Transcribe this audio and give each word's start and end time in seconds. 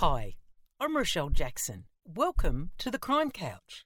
Hi, 0.00 0.36
I'm 0.78 0.96
Rochelle 0.96 1.28
Jackson. 1.28 1.86
Welcome 2.06 2.70
to 2.78 2.88
the 2.88 3.00
Crime 3.00 3.32
Couch. 3.32 3.84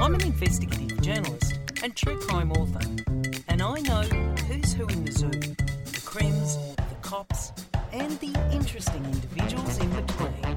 I'm 0.00 0.14
an 0.14 0.22
investigative 0.22 1.02
journalist 1.02 1.58
and 1.82 1.96
true 1.96 2.20
crime 2.20 2.52
author, 2.52 2.88
and 3.48 3.60
I 3.60 3.80
know 3.80 4.02
who's 4.46 4.72
who 4.72 4.86
in 4.86 5.04
the 5.04 5.10
zoo 5.10 5.28
the 5.28 6.02
crims, 6.04 6.58
the 6.76 6.96
cops, 7.02 7.50
and 7.92 8.12
the 8.20 8.32
interesting 8.52 9.04
individuals 9.06 9.76
in 9.78 9.90
between. 9.90 10.56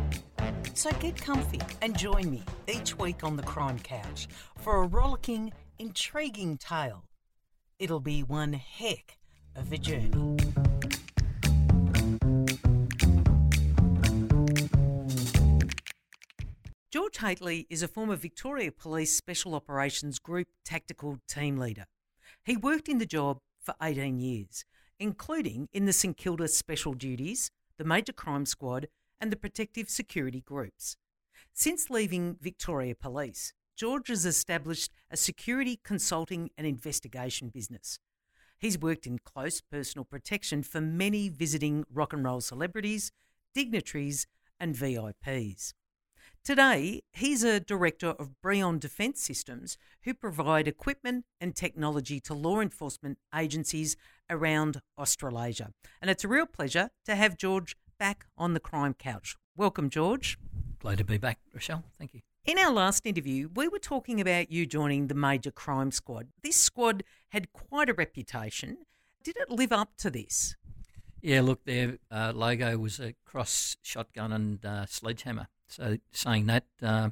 So 0.76 0.92
get 1.00 1.20
comfy 1.20 1.60
and 1.82 1.98
join 1.98 2.30
me 2.30 2.44
each 2.68 3.00
week 3.00 3.24
on 3.24 3.36
the 3.36 3.42
Crime 3.42 3.80
Couch 3.80 4.28
for 4.60 4.84
a 4.84 4.88
rollicking, 4.88 5.52
intriguing 5.80 6.58
tale. 6.58 7.06
It'll 7.80 8.02
be 8.02 8.22
one 8.22 8.54
heck 8.54 9.18
of 9.56 9.72
a 9.72 9.78
journey. 9.78 10.38
George 16.92 17.18
Hateley 17.18 17.66
is 17.70 17.82
a 17.82 17.88
former 17.88 18.18
Victoria 18.18 18.72
Police 18.72 19.16
Special 19.16 19.56
Operations 19.56 20.20
Group 20.20 20.48
Tactical 20.66 21.20
Team 21.30 21.58
Leader. 21.58 21.86
He 22.44 22.58
worked 22.58 22.90
in 22.90 22.98
the 22.98 23.06
job 23.06 23.40
for 23.64 23.74
18 23.82 24.20
years, 24.20 24.66
including 25.00 25.70
in 25.72 25.86
the 25.86 25.94
St 25.94 26.18
Kilda 26.18 26.48
Special 26.50 26.94
Duties, 26.94 27.52
the 27.78 27.86
Major 27.86 28.12
Crime 28.12 28.46
Squad, 28.46 28.90
and 29.22 29.32
the 29.32 29.38
Protective 29.38 29.90
Security 29.90 30.42
Groups. 30.42 30.98
Since 31.54 31.90
leaving 31.90 32.38
Victoria 32.42 32.96
Police, 32.96 33.54
George 33.80 34.10
has 34.10 34.26
established 34.26 34.92
a 35.10 35.16
security 35.16 35.80
consulting 35.86 36.50
and 36.58 36.68
investigation 36.68 37.48
business. 37.48 37.98
He's 38.58 38.78
worked 38.78 39.08
in 39.08 39.20
close 39.20 39.62
personal 39.62 40.04
protection 40.04 40.64
for 40.64 40.82
many 40.82 41.30
visiting 41.30 41.86
rock 41.90 42.12
and 42.12 42.26
roll 42.26 42.42
celebrities, 42.42 43.14
dignitaries, 43.56 44.28
and 44.60 44.76
VIPs. 44.76 45.72
Today, 46.44 47.04
he's 47.14 47.46
a 47.46 47.62
director 47.62 48.10
of 48.10 48.36
Breon 48.44 48.82
Defence 48.82 49.22
Systems 49.22 49.78
who 50.04 50.14
provide 50.14 50.68
equipment 50.68 51.24
and 51.40 51.56
technology 51.56 52.20
to 52.20 52.34
law 52.34 52.60
enforcement 52.60 53.18
agencies 53.34 53.96
around 54.30 54.82
Australasia. 54.98 55.72
And 56.02 56.12
it's 56.12 56.26
a 56.26 56.30
real 56.30 56.46
pleasure 56.46 56.90
to 57.06 57.16
have 57.16 57.38
George 57.38 57.78
back 57.98 58.26
on 58.38 58.54
the 58.54 58.60
crime 58.60 58.94
couch. 58.94 59.38
Welcome, 59.56 59.90
George. 59.90 60.38
Glad 60.80 60.98
to 60.98 61.06
be 61.06 61.18
back, 61.18 61.40
Rochelle. 61.54 61.86
Thank 61.98 62.14
you. 62.14 62.22
In 62.46 62.58
our 62.58 62.72
last 62.72 63.06
interview, 63.06 63.50
we 63.54 63.68
were 63.68 63.80
talking 63.80 64.20
about 64.20 64.52
you 64.52 64.66
joining 64.66 65.08
the 65.08 65.14
Major 65.14 65.52
Crime 65.52 65.92
Squad. 65.92 66.30
This 66.42 66.56
squad 66.56 67.04
had 67.30 67.54
quite 67.54 67.90
a 67.90 67.94
reputation. 67.94 68.78
Did 69.24 69.38
it 69.38 69.50
live 69.52 69.72
up 69.72 69.98
to 69.98 70.10
this? 70.10 70.56
Yeah, 71.22 71.42
look, 71.42 71.66
their 71.66 71.98
uh, 72.10 72.32
logo 72.34 72.78
was 72.78 73.00
a 73.00 73.14
cross 73.26 73.76
shotgun 73.82 74.32
and 74.32 74.66
uh, 74.66 74.86
sledgehammer. 74.86 75.48
So, 75.68 75.98
saying 76.12 76.48
that, 76.48 76.66
uh, 76.82 77.10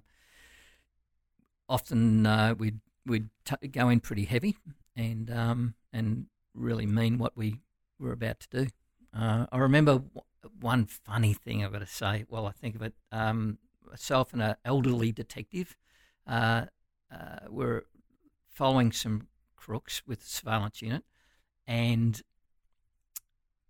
often 1.69 2.25
uh, 2.25 2.55
we'd 2.57 2.79
we'd 3.05 3.29
t- 3.45 3.67
go 3.67 3.89
in 3.89 3.99
pretty 3.99 4.25
heavy 4.25 4.57
and 4.95 5.29
um, 5.29 5.75
and 5.93 6.27
really 6.55 6.85
mean 6.85 7.17
what 7.17 7.35
we 7.35 7.59
were 7.99 8.13
about 8.13 8.39
to 8.39 8.65
do. 8.65 8.67
Uh, 9.13 9.45
I 9.51 9.57
remember 9.57 9.99
w- 9.99 10.21
one 10.59 10.85
funny 10.85 11.33
thing 11.33 11.63
I've 11.63 11.73
got 11.73 11.79
to 11.79 11.85
say. 11.85 12.25
Well, 12.29 12.47
I 12.47 12.51
think 12.51 12.75
of 12.75 12.81
it. 12.81 12.93
Um, 13.11 13.59
myself 13.89 14.33
and 14.33 14.41
an 14.41 14.55
elderly 14.65 15.11
detective 15.11 15.75
uh, 16.25 16.65
uh, 17.11 17.47
were 17.49 17.85
following 18.49 18.91
some 18.91 19.27
crooks 19.55 20.01
with 20.07 20.21
the 20.21 20.29
surveillance 20.29 20.81
unit, 20.81 21.03
and 21.65 22.21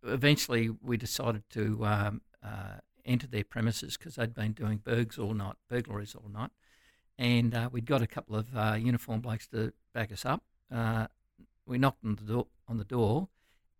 eventually 0.03 0.69
we 0.81 0.97
decided 0.97 1.43
to 1.49 1.85
um, 1.85 2.21
uh, 2.43 2.79
enter 3.05 3.27
their 3.27 3.43
premises 3.43 3.97
because 3.97 4.15
they'd 4.15 4.33
been 4.33 4.53
doing 4.53 4.79
burgs 4.79 5.19
all 5.19 5.33
night, 5.33 5.55
burglaries 5.69 6.15
all 6.15 6.29
night, 6.29 6.51
and 7.17 7.53
uh, 7.53 7.69
we'd 7.71 7.85
got 7.85 8.01
a 8.01 8.07
couple 8.07 8.35
of 8.35 8.55
uh, 8.55 8.75
uniformed 8.79 9.23
blokes 9.23 9.47
to 9.47 9.73
back 9.93 10.11
us 10.11 10.25
up. 10.25 10.43
Uh, 10.71 11.07
we 11.65 11.77
knocked 11.77 12.03
on 12.05 12.15
the 12.15 12.23
door, 12.23 12.47
on 12.67 12.77
the 12.77 12.85
door, 12.85 13.29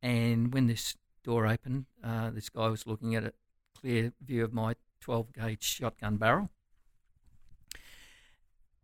and 0.02 0.54
when 0.54 0.68
this 0.68 0.96
door 1.24 1.48
opened, 1.48 1.86
uh, 2.04 2.30
this 2.30 2.50
guy 2.50 2.68
was 2.68 2.88
looking 2.88 3.16
at 3.16 3.24
a 3.24 3.34
clear 3.80 4.14
view 4.22 4.44
of 4.44 4.54
my 4.54 4.76
12 5.00 5.34
gauge 5.34 5.64
shotgun 5.64 6.18
barrel. 6.18 6.50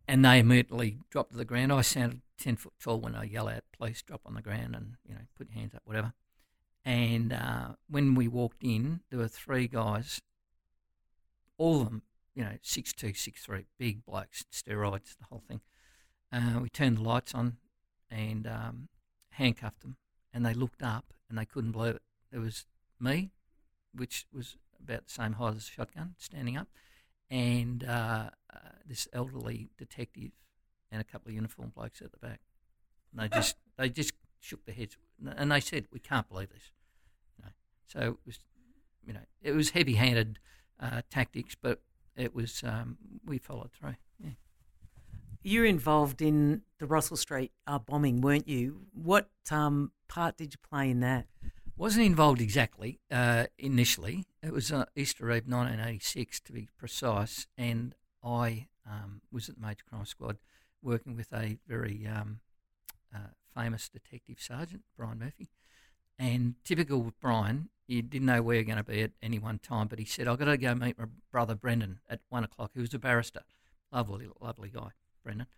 And 0.06 0.24
they 0.24 0.38
immediately 0.38 0.98
dropped 1.10 1.32
to 1.32 1.38
the 1.38 1.44
ground. 1.44 1.72
I 1.72 1.80
sounded 1.80 2.20
10 2.38 2.56
foot 2.56 2.74
tall 2.78 3.00
when 3.00 3.14
I 3.14 3.24
yell 3.24 3.48
out, 3.48 3.64
please 3.72 4.02
drop 4.02 4.20
on 4.26 4.34
the 4.34 4.42
ground 4.42 4.74
and, 4.74 4.96
you 5.06 5.14
know, 5.14 5.22
put 5.36 5.48
your 5.48 5.58
hands 5.58 5.74
up, 5.74 5.82
whatever. 5.84 6.12
And 6.84 7.32
uh, 7.32 7.68
when 7.88 8.14
we 8.14 8.28
walked 8.28 8.62
in, 8.62 9.00
there 9.10 9.18
were 9.18 9.28
three 9.28 9.66
guys 9.66 10.20
all 11.56 11.80
of 11.80 11.88
them, 11.88 12.02
you 12.34 12.42
know, 12.42 12.56
six 12.62 12.92
two, 12.92 13.14
six 13.14 13.44
three, 13.44 13.66
big 13.78 14.04
blokes, 14.04 14.44
steroids, 14.52 15.16
the 15.18 15.26
whole 15.30 15.42
thing. 15.46 15.60
Uh, 16.32 16.60
we 16.60 16.68
turned 16.68 16.98
the 16.98 17.02
lights 17.02 17.34
on 17.34 17.56
and 18.10 18.46
um, 18.46 18.88
handcuffed 19.30 19.80
them, 19.80 19.96
and 20.32 20.44
they 20.44 20.54
looked 20.54 20.82
up 20.82 21.12
and 21.28 21.38
they 21.38 21.44
couldn't 21.44 21.72
believe 21.72 21.96
it. 21.96 22.02
It 22.32 22.38
was 22.38 22.66
me, 23.00 23.30
which 23.94 24.26
was 24.32 24.56
about 24.84 25.06
the 25.06 25.12
same 25.12 25.34
height 25.34 25.56
as 25.56 25.68
a 25.68 25.70
shotgun, 25.70 26.14
standing 26.18 26.56
up, 26.56 26.68
and 27.30 27.84
uh, 27.84 28.30
uh, 28.52 28.58
this 28.86 29.08
elderly 29.12 29.70
detective 29.78 30.30
and 30.92 31.00
a 31.00 31.04
couple 31.04 31.30
of 31.30 31.34
uniformed 31.34 31.74
blokes 31.74 32.00
at 32.00 32.12
the 32.12 32.18
back. 32.18 32.40
And 33.12 33.20
they 33.20 33.34
just 33.34 33.56
they 33.76 33.88
just 33.88 34.12
shook 34.40 34.64
their 34.66 34.74
heads 34.74 34.96
and 35.36 35.50
they 35.50 35.60
said, 35.60 35.86
"We 35.92 36.00
can't 36.00 36.28
believe 36.28 36.50
this." 36.50 36.70
You 37.38 37.44
know, 37.44 37.50
so 37.86 38.00
it 38.12 38.26
was, 38.26 38.38
you 39.06 39.12
know, 39.12 39.24
it 39.42 39.52
was 39.52 39.70
heavy-handed 39.70 40.38
uh, 40.80 41.02
tactics, 41.10 41.56
but 41.60 41.80
it 42.16 42.34
was 42.34 42.62
um, 42.64 42.96
we 43.24 43.38
followed 43.38 43.70
through. 43.72 43.96
Yeah. 44.22 44.30
You're 45.42 45.66
involved 45.66 46.22
in 46.22 46.62
the 46.78 46.86
Russell 46.86 47.16
Street 47.16 47.52
uh, 47.66 47.78
bombing, 47.78 48.20
weren't 48.20 48.48
you? 48.48 48.86
What 48.92 49.28
um, 49.50 49.92
part 50.08 50.36
did 50.36 50.54
you 50.54 50.58
play 50.68 50.90
in 50.90 51.00
that? 51.00 51.26
Wasn't 51.76 52.06
involved 52.06 52.40
exactly 52.40 53.00
uh, 53.10 53.46
initially. 53.58 54.26
It 54.42 54.52
was 54.52 54.70
uh, 54.70 54.84
Easter 54.94 55.28
Eve 55.32 55.48
1986, 55.48 56.40
to 56.42 56.52
be 56.52 56.68
precise, 56.78 57.48
and 57.58 57.96
I 58.22 58.68
um, 58.88 59.22
was 59.32 59.48
at 59.48 59.56
the 59.56 59.60
Major 59.66 59.82
Crime 59.88 60.06
Squad 60.06 60.38
working 60.82 61.16
with 61.16 61.32
a 61.32 61.58
very 61.66 62.06
um, 62.06 62.38
uh, 63.12 63.30
famous 63.56 63.88
detective 63.88 64.36
sergeant, 64.38 64.82
Brian 64.96 65.18
Murphy. 65.18 65.50
And 66.16 66.54
typical 66.62 67.02
with 67.02 67.18
Brian, 67.18 67.70
he 67.88 68.02
didn't 68.02 68.26
know 68.26 68.40
where 68.40 68.54
you're 68.54 68.64
going 68.64 68.78
to 68.78 68.84
be 68.84 69.02
at 69.02 69.10
any 69.20 69.40
one 69.40 69.58
time, 69.58 69.88
but 69.88 69.98
he 69.98 70.04
said, 70.04 70.28
I've 70.28 70.38
got 70.38 70.44
to 70.44 70.56
go 70.56 70.76
meet 70.76 70.96
my 70.96 71.06
brother 71.32 71.56
Brendan 71.56 71.98
at 72.08 72.20
one 72.28 72.44
o'clock, 72.44 72.70
He 72.74 72.80
was 72.80 72.94
a 72.94 73.00
barrister. 73.00 73.42
Lovely, 73.92 74.28
lovely 74.40 74.68
guy, 74.68 74.90
Brendan, 75.24 75.48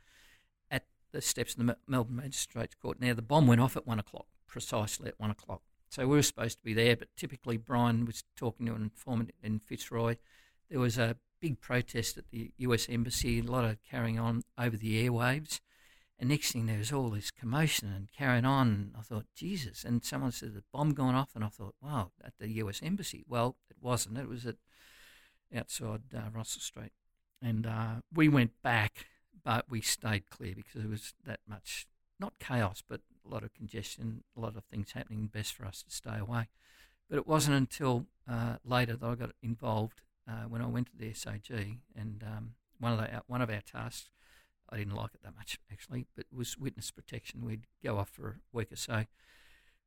at 0.71 0.87
the 1.12 1.21
steps 1.21 1.56
of 1.56 1.66
the 1.66 1.77
Melbourne 1.87 2.16
Magistrates 2.16 2.75
Court. 2.75 3.03
Now, 3.03 3.12
the 3.12 3.21
bomb 3.21 3.47
went 3.47 3.60
off 3.60 3.77
at 3.77 3.87
one 3.87 3.98
o'clock, 3.98 4.28
precisely 4.47 5.09
at 5.09 5.21
one 5.21 5.31
o'clock. 5.31 5.60
So 5.89 6.07
we 6.07 6.17
were 6.17 6.23
supposed 6.23 6.59
to 6.59 6.65
be 6.65 6.75
there, 6.75 6.97
but 6.97 7.09
typically 7.17 7.57
Brian 7.57 8.05
was 8.05 8.25
talking 8.37 8.67
to 8.67 8.75
an 8.75 8.83
informant 8.83 9.33
in 9.43 9.61
Fitzroy. 9.61 10.17
There 10.69 10.81
was 10.81 10.99
a 10.99 11.17
big 11.41 11.61
protest 11.61 12.19
at 12.19 12.31
the 12.31 12.53
US 12.59 12.89
Embassy, 12.89 13.41
a 13.41 13.43
lot 13.43 13.65
of 13.65 13.79
carrying 13.89 14.19
on 14.19 14.43
over 14.59 14.77
the 14.77 15.07
airwaves. 15.07 15.61
And 16.19 16.31
next 16.31 16.53
thing 16.53 16.67
there 16.67 16.79
was 16.79 16.93
all 16.93 17.11
this 17.11 17.31
commotion 17.31 17.93
and 17.93 18.11
carrying 18.11 18.47
on. 18.47 18.93
I 18.99 19.03
thought, 19.03 19.27
Jesus. 19.35 19.85
And 19.85 20.05
someone 20.05 20.33
said 20.33 20.55
the 20.55 20.63
bomb 20.73 20.95
gone 20.95 21.15
off, 21.15 21.31
and 21.35 21.45
I 21.45 21.49
thought, 21.49 21.75
wow, 21.83 22.13
at 22.25 22.33
the 22.39 22.49
U.S. 22.53 22.81
embassy. 22.83 23.25
Well, 23.29 23.57
it 23.69 23.77
wasn't. 23.81 24.19
It 24.19 24.29
was 24.29 24.47
at 24.47 24.57
outside 25.55 26.01
uh, 26.15 26.31
Russell 26.35 26.63
Street, 26.63 26.93
and 27.43 27.67
uh, 27.67 27.97
we 28.13 28.29
went 28.29 28.63
back, 28.63 29.07
but 29.45 29.67
we 29.69 29.81
stayed 29.81 30.29
clear 30.31 30.55
because 30.55 30.85
it 30.85 30.91
was 30.91 31.15
that 31.25 31.41
much 31.47 31.87
not 32.19 32.38
chaos, 32.38 32.82
but 32.87 33.00
a 33.25 33.32
lot 33.32 33.43
of 33.43 33.54
congestion, 33.54 34.22
a 34.36 34.41
lot 34.41 34.57
of 34.57 34.65
things 34.65 34.92
happening. 34.92 35.27
Best 35.27 35.54
for 35.54 35.66
us 35.66 35.83
to 35.83 35.91
stay 35.91 36.18
away. 36.18 36.48
But 37.09 37.18
it 37.18 37.27
wasn't 37.27 37.57
until 37.57 38.07
uh, 38.28 38.57
later 38.65 38.97
that 38.97 39.07
I 39.07 39.15
got 39.15 39.33
involved 39.42 40.01
uh, 40.28 40.45
when 40.48 40.63
I 40.63 40.66
went 40.66 40.89
to 40.89 40.97
the 40.97 41.13
SOG, 41.13 41.78
and 41.95 42.24
um, 42.24 42.54
one 42.78 42.92
of 42.92 42.98
the, 42.98 43.22
one 43.27 43.42
of 43.42 43.51
our 43.51 43.60
tasks 43.60 44.10
I 44.71 44.78
didn't 44.78 44.95
like 44.95 45.15
it 45.15 45.22
that 45.22 45.36
much 45.36 45.59
actually, 45.71 46.07
but 46.16 46.27
was 46.33 46.59
witness 46.59 46.91
protection. 46.91 47.45
We'd 47.45 47.66
go 47.84 47.98
off 47.98 48.09
for 48.09 48.28
a 48.28 48.57
week 48.57 48.72
or 48.72 48.77
so 48.77 49.04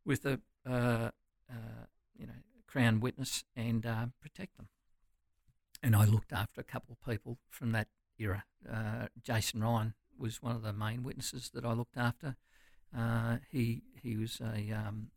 with 0.05 0.25
a 0.25 0.39
uh, 0.67 1.11
uh, 1.49 1.85
you 2.17 2.27
know 2.27 2.33
crown 2.67 2.99
witness 2.99 3.43
and 3.55 3.85
uh, 3.85 4.07
protect 4.21 4.57
them. 4.57 4.69
And 5.81 5.95
I 5.95 6.05
looked 6.05 6.31
after 6.31 6.61
a 6.61 6.63
couple 6.63 6.93
of 6.93 7.09
people 7.09 7.37
from 7.49 7.71
that 7.71 7.87
era. 8.17 8.43
Uh, 8.69 9.07
Jason 9.21 9.63
Ryan 9.63 9.93
was 10.19 10.41
one 10.41 10.55
of 10.55 10.61
the 10.61 10.73
main 10.73 11.03
witnesses 11.03 11.49
that 11.53 11.65
I 11.65 11.73
looked 11.73 11.97
after. 11.97 12.35
Uh, 12.95 13.37
he 13.49 13.83
he 14.01 14.17
was 14.17 14.41
a 14.41 14.71
um, 14.71 15.11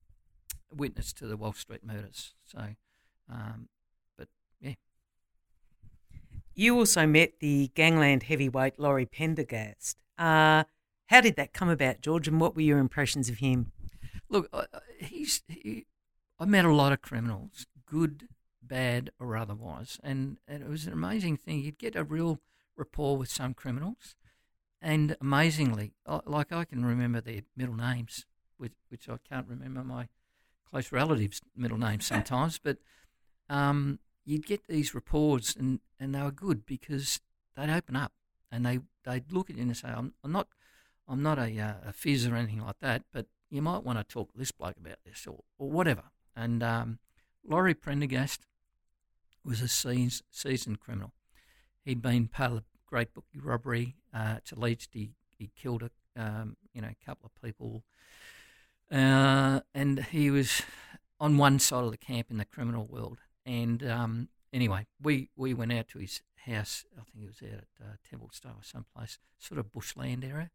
witness 0.74 1.12
to 1.14 1.26
the 1.26 1.36
Walsh 1.36 1.60
Street 1.60 1.84
murders. 1.84 2.34
So, 2.44 2.60
um, 3.30 3.68
but 4.16 4.28
yeah, 4.60 4.74
you 6.54 6.78
also 6.78 7.06
met 7.06 7.40
the 7.40 7.70
gangland 7.74 8.24
heavyweight 8.24 8.78
Laurie 8.78 9.06
Prendergast. 9.06 9.98
Uh, 10.18 10.64
How 11.06 11.20
did 11.20 11.36
that 11.36 11.52
come 11.52 11.68
about, 11.68 12.00
George, 12.00 12.28
and 12.28 12.40
what 12.40 12.54
were 12.54 12.62
your 12.62 12.78
impressions 12.78 13.28
of 13.28 13.38
him? 13.38 13.72
Look, 14.28 14.48
uh, 14.52 14.64
he's. 14.98 15.42
He, 15.48 15.86
I 16.38 16.46
met 16.46 16.64
a 16.64 16.72
lot 16.72 16.92
of 16.92 17.02
criminals, 17.02 17.66
good, 17.86 18.28
bad, 18.62 19.10
or 19.20 19.36
otherwise, 19.36 20.00
and, 20.02 20.38
and 20.48 20.62
it 20.62 20.68
was 20.68 20.86
an 20.86 20.92
amazing 20.92 21.36
thing. 21.36 21.60
You'd 21.60 21.78
get 21.78 21.94
a 21.94 22.02
real 22.02 22.40
rapport 22.76 23.16
with 23.16 23.28
some 23.28 23.54
criminals, 23.54 24.16
and 24.82 25.16
amazingly, 25.20 25.92
like 26.26 26.52
I 26.52 26.64
can 26.64 26.84
remember 26.84 27.20
their 27.20 27.42
middle 27.56 27.76
names, 27.76 28.26
which, 28.56 28.72
which 28.88 29.08
I 29.08 29.16
can't 29.28 29.46
remember 29.48 29.84
my 29.84 30.08
close 30.68 30.90
relatives' 30.90 31.40
middle 31.56 31.78
names 31.78 32.06
sometimes, 32.08 32.58
but 32.58 32.78
um, 33.48 34.00
you'd 34.24 34.46
get 34.46 34.66
these 34.66 34.94
reports 34.94 35.54
and, 35.54 35.80
and 36.00 36.14
they 36.14 36.22
were 36.22 36.32
good 36.32 36.66
because 36.66 37.20
they'd 37.56 37.70
open 37.70 37.94
up 37.94 38.12
and 38.50 38.66
they 38.66 38.80
they'd 39.04 39.32
look 39.32 39.50
at 39.50 39.56
you 39.56 39.62
and 39.62 39.76
say, 39.76 39.88
"I'm, 39.88 40.14
I'm 40.24 40.32
not, 40.32 40.48
I'm 41.08 41.22
not 41.22 41.38
a, 41.38 41.58
uh, 41.58 41.74
a 41.86 41.92
fizz 41.92 42.26
or 42.26 42.34
anything 42.34 42.60
like 42.60 42.80
that, 42.80 43.02
but 43.12 43.26
you 43.50 43.62
might 43.62 43.84
want 43.84 43.98
to 43.98 44.04
talk 44.04 44.32
to 44.32 44.38
this 44.38 44.52
bloke 44.52 44.76
about 44.76 44.98
this 45.04 45.26
or, 45.26 45.40
or 45.58 45.70
whatever." 45.70 46.04
And 46.34 46.62
um, 46.62 46.98
Laurie 47.46 47.74
Prendergast 47.74 48.46
was 49.44 49.60
a 49.60 49.68
seasoned 49.68 50.80
criminal. 50.80 51.12
He'd 51.84 52.02
been 52.02 52.28
part 52.28 52.52
of 52.52 52.56
the 52.58 52.71
Great 52.92 53.14
Bookie 53.14 53.40
robbery. 53.42 53.96
Uh, 54.12 54.36
to 54.44 54.54
Leeds, 54.54 54.86
he, 54.92 55.12
he 55.38 55.50
killed 55.56 55.82
a 55.82 55.90
um, 56.14 56.58
you 56.74 56.82
know 56.82 56.88
a 56.88 57.04
couple 57.06 57.24
of 57.24 57.42
people, 57.42 57.84
uh, 58.90 59.60
and 59.74 60.04
he 60.10 60.30
was 60.30 60.60
on 61.18 61.38
one 61.38 61.58
side 61.58 61.84
of 61.84 61.90
the 61.90 61.96
camp 61.96 62.26
in 62.30 62.36
the 62.36 62.44
criminal 62.44 62.84
world. 62.84 63.16
And 63.46 63.82
um, 63.88 64.28
anyway, 64.52 64.84
we, 65.00 65.30
we 65.36 65.54
went 65.54 65.72
out 65.72 65.88
to 65.88 66.00
his 66.00 66.20
house. 66.44 66.84
I 66.94 67.04
think 67.04 67.24
it 67.24 67.28
was 67.28 67.50
out 67.50 67.60
at 67.60 67.86
uh, 67.86 67.92
Templestowe 68.10 68.50
or 68.50 68.62
someplace, 68.62 69.18
sort 69.38 69.58
of 69.58 69.72
bushland 69.72 70.22
area, 70.22 70.50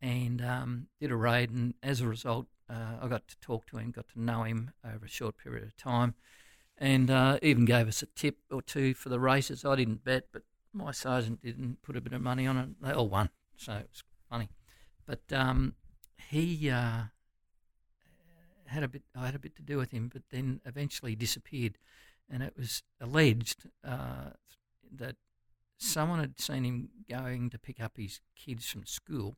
and 0.00 0.40
um, 0.40 0.86
did 1.00 1.10
a 1.10 1.16
raid. 1.16 1.50
And 1.50 1.74
as 1.82 2.00
a 2.00 2.06
result, 2.06 2.46
uh, 2.70 3.02
I 3.02 3.08
got 3.08 3.26
to 3.26 3.36
talk 3.40 3.66
to 3.70 3.78
him, 3.78 3.90
got 3.90 4.06
to 4.14 4.20
know 4.20 4.44
him 4.44 4.70
over 4.84 5.06
a 5.06 5.08
short 5.08 5.36
period 5.36 5.64
of 5.64 5.76
time, 5.76 6.14
and 6.78 7.10
uh, 7.10 7.40
even 7.42 7.64
gave 7.64 7.88
us 7.88 8.04
a 8.04 8.06
tip 8.06 8.36
or 8.52 8.62
two 8.62 8.94
for 8.94 9.08
the 9.08 9.18
races. 9.18 9.64
I 9.64 9.74
didn't 9.74 10.04
bet, 10.04 10.28
but 10.32 10.42
my 10.76 10.92
sergeant 10.92 11.42
didn't 11.42 11.82
put 11.82 11.96
a 11.96 12.00
bit 12.00 12.12
of 12.12 12.20
money 12.20 12.46
on 12.46 12.56
it. 12.56 12.68
They 12.80 12.92
all 12.92 13.08
won, 13.08 13.30
so 13.56 13.72
it 13.72 13.88
was 13.90 14.02
funny. 14.28 14.50
But 15.06 15.32
um, 15.32 15.74
he 16.30 16.70
uh, 16.70 17.04
had 18.66 18.82
a 18.82 18.88
bit. 18.88 19.02
I 19.14 19.26
had 19.26 19.34
a 19.34 19.40
bit 19.40 19.56
to 19.56 19.62
do 19.62 19.78
with 19.78 19.92
him, 19.92 20.10
but 20.12 20.22
then 20.30 20.60
eventually 20.64 21.16
disappeared, 21.16 21.78
and 22.30 22.42
it 22.42 22.54
was 22.56 22.82
alleged 23.00 23.68
uh, 23.84 24.30
that 24.94 25.16
someone 25.78 26.18
had 26.18 26.40
seen 26.40 26.64
him 26.64 26.88
going 27.08 27.50
to 27.50 27.58
pick 27.58 27.80
up 27.80 27.92
his 27.96 28.20
kids 28.34 28.66
from 28.66 28.84
school, 28.84 29.36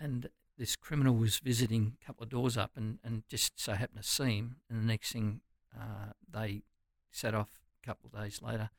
and 0.00 0.28
this 0.58 0.76
criminal 0.76 1.14
was 1.14 1.38
visiting 1.38 1.96
a 2.00 2.06
couple 2.06 2.24
of 2.24 2.30
doors 2.30 2.56
up, 2.56 2.72
and, 2.76 2.98
and 3.04 3.22
just 3.28 3.60
so 3.60 3.74
happened 3.74 4.02
to 4.02 4.08
see 4.08 4.38
him, 4.38 4.56
and 4.70 4.82
the 4.82 4.86
next 4.86 5.12
thing 5.12 5.40
uh, 5.78 6.12
they 6.32 6.62
set 7.10 7.34
off 7.34 7.50
a 7.82 7.86
couple 7.86 8.10
of 8.12 8.20
days 8.20 8.40
later, 8.42 8.70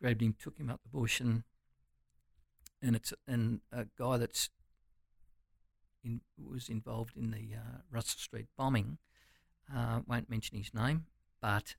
grabbed 0.00 0.22
him, 0.22 0.34
took 0.38 0.58
him 0.58 0.70
up 0.70 0.80
the 0.82 0.98
bush, 0.98 1.20
and 1.20 1.44
and 2.80 2.96
it's 2.96 3.12
and 3.26 3.60
a 3.72 3.86
guy 3.98 4.16
that's 4.16 4.50
in, 6.04 6.20
was 6.38 6.68
involved 6.68 7.16
in 7.16 7.30
the 7.30 7.56
uh, 7.56 7.78
Russell 7.90 8.18
Street 8.18 8.46
bombing 8.56 8.98
uh, 9.74 10.00
won't 10.06 10.30
mention 10.30 10.56
his 10.56 10.72
name, 10.72 11.06
but 11.40 11.74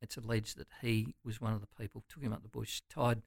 it's 0.00 0.16
alleged 0.16 0.58
that 0.58 0.68
he 0.80 1.14
was 1.24 1.40
one 1.40 1.52
of 1.52 1.60
the 1.60 1.66
people 1.80 2.04
took 2.08 2.22
him 2.22 2.32
up 2.32 2.42
the 2.42 2.48
bush, 2.48 2.82
tied 2.88 3.22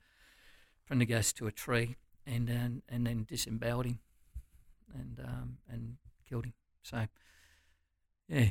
Prendergast 0.86 1.36
to 1.38 1.48
a 1.48 1.52
tree, 1.52 1.96
and 2.26 2.50
and, 2.50 2.82
and 2.88 3.08
then 3.08 3.26
disemboweled 3.28 3.86
him, 3.86 4.00
and 4.94 5.20
um, 5.20 5.58
and 5.70 5.98
killed 6.30 6.46
him. 6.46 6.54
So, 6.84 7.08
yeah, 8.28 8.50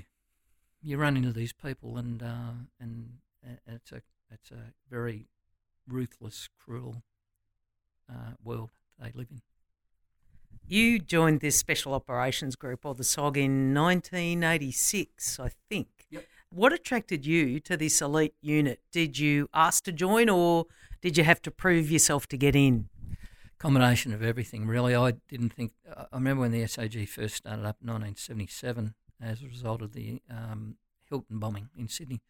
you 0.82 0.96
run 0.96 1.16
into 1.16 1.32
these 1.32 1.52
people, 1.52 1.96
and 1.96 2.22
uh, 2.22 2.52
and 2.80 3.18
it's 3.66 3.92
a 3.92 4.02
it's 4.30 4.50
a 4.50 4.72
very 4.90 5.28
ruthless, 5.88 6.48
cruel 6.58 7.02
uh, 8.10 8.32
world 8.42 8.70
they 8.98 9.12
live 9.14 9.28
in. 9.30 9.40
You 10.66 10.98
joined 10.98 11.40
this 11.40 11.56
Special 11.56 11.92
Operations 11.92 12.56
Group, 12.56 12.86
or 12.86 12.94
the 12.94 13.02
SOG, 13.02 13.36
in 13.36 13.74
1986, 13.74 15.38
I 15.38 15.50
think. 15.68 15.88
Yep. 16.10 16.24
What 16.50 16.72
attracted 16.72 17.26
you 17.26 17.60
to 17.60 17.76
this 17.76 18.00
elite 18.00 18.34
unit? 18.40 18.80
Did 18.90 19.18
you 19.18 19.48
ask 19.52 19.84
to 19.84 19.92
join, 19.92 20.30
or 20.30 20.66
did 21.02 21.18
you 21.18 21.24
have 21.24 21.42
to 21.42 21.50
prove 21.50 21.90
yourself 21.90 22.26
to 22.28 22.38
get 22.38 22.56
in? 22.56 22.88
Combination 23.58 24.12
of 24.14 24.22
everything, 24.22 24.66
really. 24.66 24.94
I 24.94 25.12
didn't 25.28 25.52
think. 25.52 25.72
I 25.94 26.06
remember 26.14 26.42
when 26.42 26.52
the 26.52 26.62
SOG 26.62 27.08
first 27.08 27.36
started 27.36 27.66
up 27.66 27.76
in 27.82 27.88
1977 27.88 28.94
as 29.20 29.42
a 29.42 29.46
result 29.46 29.82
of 29.82 29.92
the 29.92 30.22
um, 30.30 30.76
Hilton 31.08 31.38
bombing 31.38 31.68
in 31.76 31.88
Sydney. 31.88 32.22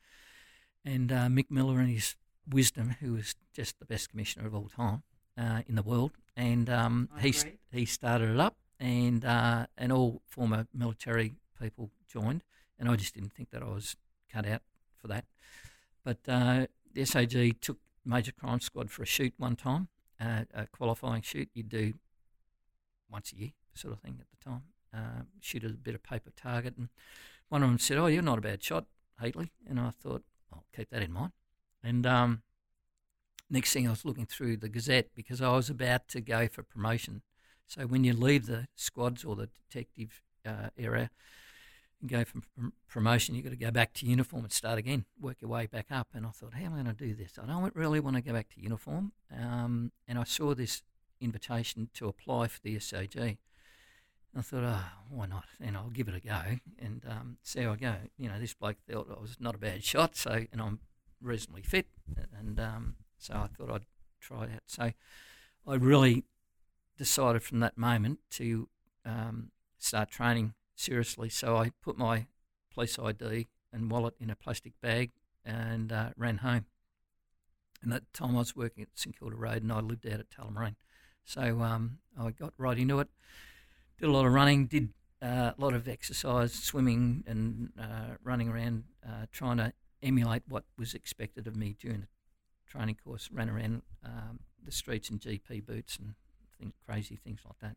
And 0.84 1.10
uh, 1.12 1.26
Mick 1.26 1.50
Miller 1.50 1.78
and 1.80 1.88
his 1.88 2.16
wisdom, 2.48 2.96
who 3.00 3.14
was 3.14 3.34
just 3.52 3.78
the 3.78 3.84
best 3.84 4.10
commissioner 4.10 4.46
of 4.46 4.54
all 4.54 4.68
time 4.68 5.02
uh, 5.38 5.62
in 5.66 5.74
the 5.74 5.82
world, 5.82 6.12
and 6.36 6.68
um, 6.68 7.08
he 7.20 7.34
he 7.72 7.84
started 7.84 8.30
it 8.30 8.40
up, 8.40 8.56
and 8.78 9.24
uh, 9.24 9.66
and 9.76 9.92
all 9.92 10.22
former 10.26 10.66
military 10.72 11.34
people 11.60 11.90
joined, 12.06 12.42
and 12.78 12.88
I 12.88 12.96
just 12.96 13.14
didn't 13.14 13.32
think 13.32 13.50
that 13.50 13.62
I 13.62 13.66
was 13.66 13.96
cut 14.32 14.46
out 14.46 14.62
for 15.00 15.08
that. 15.08 15.24
But 16.04 16.18
uh, 16.28 16.66
the 16.92 17.02
SOG 17.02 17.60
took 17.60 17.78
Major 18.04 18.32
Crime 18.32 18.60
Squad 18.60 18.90
for 18.90 19.02
a 19.02 19.06
shoot 19.06 19.32
one 19.38 19.56
time, 19.56 19.88
uh, 20.20 20.44
a 20.52 20.66
qualifying 20.66 21.22
shoot 21.22 21.48
you 21.54 21.62
do 21.62 21.94
once 23.10 23.32
a 23.32 23.36
year, 23.36 23.50
sort 23.74 23.94
of 23.94 24.00
thing 24.00 24.18
at 24.20 24.26
the 24.30 24.50
time. 24.50 24.62
Uh, 24.92 25.22
shoot 25.40 25.64
a 25.64 25.70
bit 25.70 25.94
of 25.94 26.02
paper 26.02 26.30
target, 26.36 26.76
and 26.76 26.88
one 27.48 27.62
of 27.62 27.68
them 27.68 27.78
said, 27.78 27.98
"Oh, 27.98 28.06
you're 28.06 28.22
not 28.22 28.38
a 28.38 28.42
bad 28.42 28.62
shot, 28.62 28.86
Hateley," 29.20 29.52
and 29.68 29.80
I 29.80 29.90
thought, 29.90 30.22
"I'll 30.52 30.64
keep 30.74 30.90
that 30.90 31.02
in 31.02 31.12
mind." 31.12 31.32
And 31.84 32.06
um, 32.06 32.42
next 33.50 33.72
thing 33.72 33.86
I 33.86 33.90
was 33.90 34.04
looking 34.04 34.26
through 34.26 34.56
the 34.56 34.68
Gazette 34.68 35.10
because 35.14 35.42
I 35.42 35.54
was 35.54 35.68
about 35.68 36.08
to 36.08 36.20
go 36.20 36.48
for 36.48 36.62
promotion. 36.62 37.22
So 37.66 37.86
when 37.86 38.04
you 38.04 38.14
leave 38.14 38.46
the 38.46 38.68
squads 38.74 39.24
or 39.24 39.36
the 39.36 39.48
detective 39.70 40.22
uh, 40.46 40.70
area 40.78 41.10
and 42.00 42.10
go 42.10 42.24
for 42.24 42.40
promotion, 42.88 43.34
you've 43.34 43.44
got 43.44 43.50
to 43.50 43.56
go 43.56 43.70
back 43.70 43.92
to 43.94 44.06
uniform 44.06 44.44
and 44.44 44.52
start 44.52 44.78
again, 44.78 45.04
work 45.20 45.36
your 45.40 45.50
way 45.50 45.66
back 45.66 45.86
up. 45.90 46.08
And 46.14 46.26
I 46.26 46.30
thought, 46.30 46.54
how 46.54 46.64
am 46.64 46.72
I 46.72 46.82
going 46.82 46.94
to 46.96 47.04
do 47.06 47.14
this? 47.14 47.32
I 47.42 47.46
don't 47.46 47.76
really 47.76 48.00
want 48.00 48.16
to 48.16 48.22
go 48.22 48.32
back 48.32 48.48
to 48.54 48.60
uniform. 48.60 49.12
Um, 49.34 49.92
and 50.08 50.18
I 50.18 50.24
saw 50.24 50.54
this 50.54 50.82
invitation 51.20 51.90
to 51.94 52.08
apply 52.08 52.48
for 52.48 52.60
the 52.62 52.76
SOG. 52.76 53.38
I 54.36 54.40
thought, 54.42 54.64
oh, 54.64 54.84
why 55.10 55.26
not? 55.26 55.44
And 55.60 55.76
I'll 55.76 55.90
give 55.90 56.08
it 56.08 56.14
a 56.14 56.20
go 56.20 56.58
and 56.78 57.02
um, 57.08 57.36
see 57.42 57.62
how 57.62 57.72
I 57.72 57.76
go. 57.76 57.94
You 58.18 58.28
know, 58.28 58.40
this 58.40 58.52
bloke 58.52 58.78
thought 58.90 59.08
I 59.16 59.20
was 59.20 59.36
not 59.38 59.54
a 59.54 59.58
bad 59.58 59.84
shot, 59.84 60.16
so 60.16 60.44
and 60.50 60.60
I'm 60.60 60.80
reasonably 61.24 61.62
fit, 61.62 61.86
and 62.38 62.60
um, 62.60 62.96
so 63.18 63.34
I 63.34 63.46
thought 63.46 63.70
I'd 63.70 63.86
try 64.20 64.44
it. 64.44 64.62
So 64.66 64.92
I 65.66 65.74
really 65.74 66.24
decided 66.96 67.42
from 67.42 67.60
that 67.60 67.76
moment 67.76 68.18
to 68.32 68.68
um, 69.04 69.50
start 69.78 70.10
training 70.10 70.54
seriously. 70.74 71.28
So 71.28 71.56
I 71.56 71.70
put 71.82 71.96
my 71.96 72.26
police 72.72 72.98
ID 72.98 73.48
and 73.72 73.90
wallet 73.90 74.14
in 74.20 74.30
a 74.30 74.36
plastic 74.36 74.72
bag 74.80 75.10
and 75.44 75.92
uh, 75.92 76.10
ran 76.16 76.38
home. 76.38 76.66
And 77.82 77.92
at 77.92 78.02
the 78.10 78.18
time 78.18 78.36
I 78.36 78.40
was 78.40 78.56
working 78.56 78.82
at 78.82 78.88
St 78.94 79.18
Kilda 79.18 79.36
Road 79.36 79.62
and 79.62 79.72
I 79.72 79.80
lived 79.80 80.06
out 80.06 80.20
at 80.20 80.30
Tullamarine. 80.30 80.76
So 81.24 81.60
um, 81.60 81.98
I 82.18 82.30
got 82.30 82.54
right 82.56 82.78
into 82.78 83.00
it, 83.00 83.08
did 83.98 84.08
a 84.08 84.12
lot 84.12 84.26
of 84.26 84.32
running, 84.32 84.66
did 84.66 84.90
uh, 85.22 85.52
a 85.56 85.60
lot 85.60 85.74
of 85.74 85.88
exercise, 85.88 86.52
swimming 86.52 87.24
and 87.26 87.72
uh, 87.80 88.16
running 88.22 88.48
around, 88.48 88.84
uh, 89.06 89.26
trying 89.32 89.56
to 89.58 89.72
emulate 90.04 90.42
what 90.46 90.64
was 90.78 90.94
expected 90.94 91.46
of 91.46 91.56
me 91.56 91.74
during 91.80 92.02
the 92.02 92.06
training 92.68 92.96
course, 93.04 93.30
ran 93.32 93.48
around 93.48 93.82
um, 94.04 94.40
the 94.62 94.72
streets 94.72 95.10
in 95.10 95.18
GP 95.18 95.66
boots 95.66 95.96
and 95.96 96.14
think 96.58 96.74
crazy 96.86 97.16
things 97.16 97.40
like 97.44 97.58
that. 97.60 97.76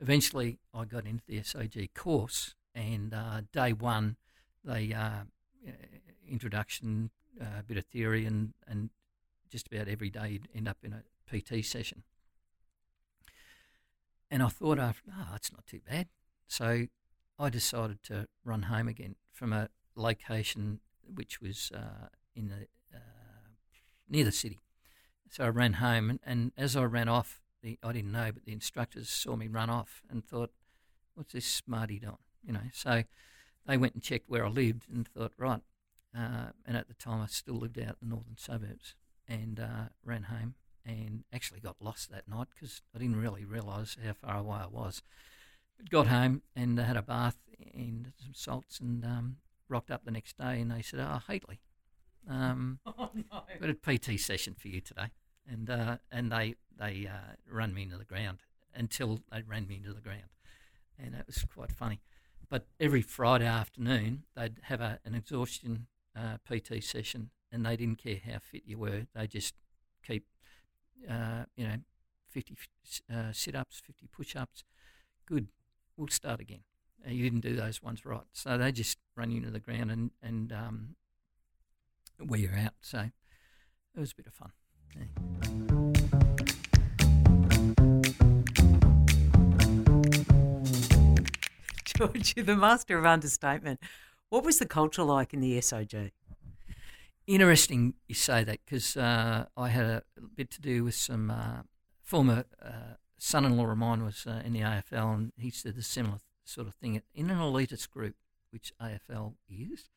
Eventually, 0.00 0.58
I 0.72 0.84
got 0.84 1.06
into 1.06 1.24
the 1.26 1.40
SOG 1.40 1.94
course, 1.94 2.54
and 2.74 3.14
uh, 3.14 3.42
day 3.52 3.72
one, 3.72 4.16
they 4.64 4.92
uh, 4.92 5.24
introduction, 6.28 7.10
a 7.40 7.44
uh, 7.44 7.62
bit 7.66 7.76
of 7.76 7.84
theory, 7.86 8.26
and 8.26 8.54
and 8.66 8.90
just 9.50 9.68
about 9.68 9.88
every 9.88 10.10
day 10.10 10.30
you'd 10.30 10.48
end 10.54 10.68
up 10.68 10.78
in 10.82 10.92
a 10.92 11.02
PT 11.30 11.64
session. 11.64 12.02
And 14.30 14.42
I 14.42 14.48
thought 14.48 14.80
after, 14.80 15.12
oh, 15.16 15.34
it's 15.36 15.52
not 15.52 15.66
too 15.66 15.80
bad. 15.88 16.08
So 16.48 16.86
I 17.38 17.50
decided 17.50 18.02
to 18.04 18.26
run 18.44 18.62
home 18.62 18.88
again 18.88 19.14
from 19.32 19.52
a 19.52 19.68
location 19.94 20.80
which 21.12 21.40
was 21.40 21.72
uh, 21.74 22.08
in 22.34 22.48
the 22.48 22.66
near 24.08 24.24
the 24.24 24.32
city. 24.32 24.60
So 25.30 25.44
I 25.44 25.48
ran 25.48 25.74
home, 25.74 26.10
and, 26.10 26.20
and 26.24 26.52
as 26.56 26.76
I 26.76 26.84
ran 26.84 27.08
off, 27.08 27.40
the, 27.62 27.78
I 27.82 27.92
didn't 27.92 28.12
know, 28.12 28.30
but 28.32 28.44
the 28.44 28.52
instructors 28.52 29.08
saw 29.08 29.36
me 29.36 29.48
run 29.48 29.70
off 29.70 30.02
and 30.10 30.24
thought, 30.24 30.52
"What's 31.14 31.32
this 31.32 31.46
smarty 31.46 31.98
doing?" 31.98 32.18
You 32.46 32.52
know. 32.52 32.68
So 32.72 33.04
they 33.66 33.76
went 33.76 33.94
and 33.94 34.02
checked 34.02 34.28
where 34.28 34.44
I 34.44 34.48
lived 34.48 34.86
and 34.92 35.08
thought, 35.08 35.32
right. 35.38 35.62
Uh, 36.16 36.50
and 36.64 36.76
at 36.76 36.86
the 36.86 36.94
time, 36.94 37.20
I 37.20 37.26
still 37.26 37.56
lived 37.56 37.78
out 37.78 37.96
in 38.00 38.08
the 38.08 38.14
northern 38.14 38.36
suburbs, 38.36 38.94
and 39.26 39.58
uh, 39.58 39.88
ran 40.04 40.24
home 40.24 40.54
and 40.86 41.24
actually 41.32 41.60
got 41.60 41.76
lost 41.80 42.10
that 42.10 42.28
night 42.28 42.48
because 42.54 42.82
I 42.94 42.98
didn't 42.98 43.20
really 43.20 43.44
realise 43.44 43.96
how 44.04 44.12
far 44.12 44.38
away 44.38 44.58
I 44.62 44.66
was. 44.66 45.02
But 45.78 45.90
got 45.90 46.06
home 46.06 46.42
and 46.54 46.78
had 46.78 46.96
a 46.96 47.02
bath 47.02 47.38
and 47.74 48.12
some 48.22 48.34
salts 48.34 48.78
and 48.78 49.04
um, 49.04 49.36
rocked 49.68 49.90
up 49.90 50.04
the 50.04 50.10
next 50.10 50.36
day 50.36 50.60
and 50.60 50.70
they 50.70 50.82
said, 50.82 51.00
"Oh, 51.00 51.20
Hateley, 51.26 51.60
um, 52.28 52.78
Oh 52.86 53.10
no. 53.14 53.42
got 53.60 53.70
a 53.70 53.74
PT 53.98 54.20
session 54.20 54.54
for 54.54 54.68
you 54.68 54.80
today," 54.80 55.08
and 55.50 55.68
uh, 55.70 55.98
and 56.10 56.30
they 56.30 56.54
they 56.76 57.06
uh, 57.06 57.34
run 57.50 57.74
me 57.74 57.82
into 57.82 57.98
the 57.98 58.04
ground 58.04 58.38
until 58.74 59.20
they 59.30 59.42
ran 59.42 59.66
me 59.66 59.76
into 59.76 59.92
the 59.92 60.00
ground, 60.00 60.30
and 60.98 61.14
that 61.14 61.26
was 61.26 61.44
quite 61.44 61.72
funny. 61.72 62.00
But 62.48 62.66
every 62.78 63.02
Friday 63.02 63.46
afternoon 63.46 64.24
they'd 64.36 64.60
have 64.64 64.80
a, 64.80 64.98
an 65.04 65.14
exhaustion 65.14 65.86
uh, 66.16 66.36
PT 66.48 66.82
session, 66.82 67.30
and 67.50 67.64
they 67.64 67.76
didn't 67.76 67.98
care 67.98 68.20
how 68.24 68.38
fit 68.38 68.62
you 68.66 68.78
were; 68.78 69.06
they 69.14 69.26
just 69.26 69.54
keep 70.06 70.26
uh, 71.08 71.44
you 71.56 71.66
know 71.66 71.76
fifty 72.28 72.56
uh, 73.12 73.32
sit 73.32 73.54
ups, 73.54 73.80
fifty 73.84 74.06
push 74.06 74.36
ups. 74.36 74.64
Good, 75.26 75.48
we'll 75.96 76.08
start 76.08 76.40
again. 76.40 76.60
Uh, 77.06 77.10
you 77.10 77.22
didn't 77.22 77.40
do 77.40 77.54
those 77.54 77.82
ones 77.82 78.04
right, 78.06 78.22
so 78.32 78.56
they 78.56 78.72
just 78.72 78.98
run 79.16 79.30
you 79.30 79.38
into 79.38 79.50
the 79.50 79.60
ground 79.60 79.90
and 79.90 80.10
and 80.22 80.52
um, 80.52 80.96
wear 82.18 82.40
you 82.40 82.50
out. 82.56 82.74
So 82.80 83.10
it 83.94 84.00
was 84.00 84.12
a 84.12 84.14
bit 84.16 84.26
of 84.26 84.34
fun. 84.34 84.52
Yeah. 84.96 85.04
George, 91.96 92.34
you're 92.36 92.44
the 92.44 92.56
master 92.56 92.98
of 92.98 93.04
understatement. 93.04 93.80
What 94.28 94.44
was 94.44 94.58
the 94.58 94.66
culture 94.66 95.04
like 95.04 95.32
in 95.32 95.40
the 95.40 95.58
SOG? 95.58 96.10
Interesting 97.26 97.94
you 98.08 98.14
say 98.14 98.44
that 98.44 98.58
because 98.64 98.96
uh, 98.96 99.46
I 99.56 99.68
had 99.68 99.86
a 99.86 100.02
bit 100.34 100.50
to 100.52 100.60
do 100.60 100.84
with 100.84 100.94
some 100.94 101.30
uh, 101.30 101.62
former 102.02 102.44
uh, 102.62 102.96
son-in-law 103.18 103.70
of 103.70 103.78
mine 103.78 104.04
was 104.04 104.26
uh, 104.26 104.42
in 104.44 104.52
the 104.52 104.60
AFL, 104.60 105.14
and 105.14 105.32
he 105.38 105.50
said 105.50 105.76
the 105.76 105.82
similar 105.82 106.18
sort 106.44 106.66
of 106.66 106.74
thing. 106.74 107.00
In 107.14 107.30
an 107.30 107.38
elitist 107.38 107.90
group, 107.90 108.16
which 108.50 108.72
AFL 108.80 109.34
is, 109.48 109.90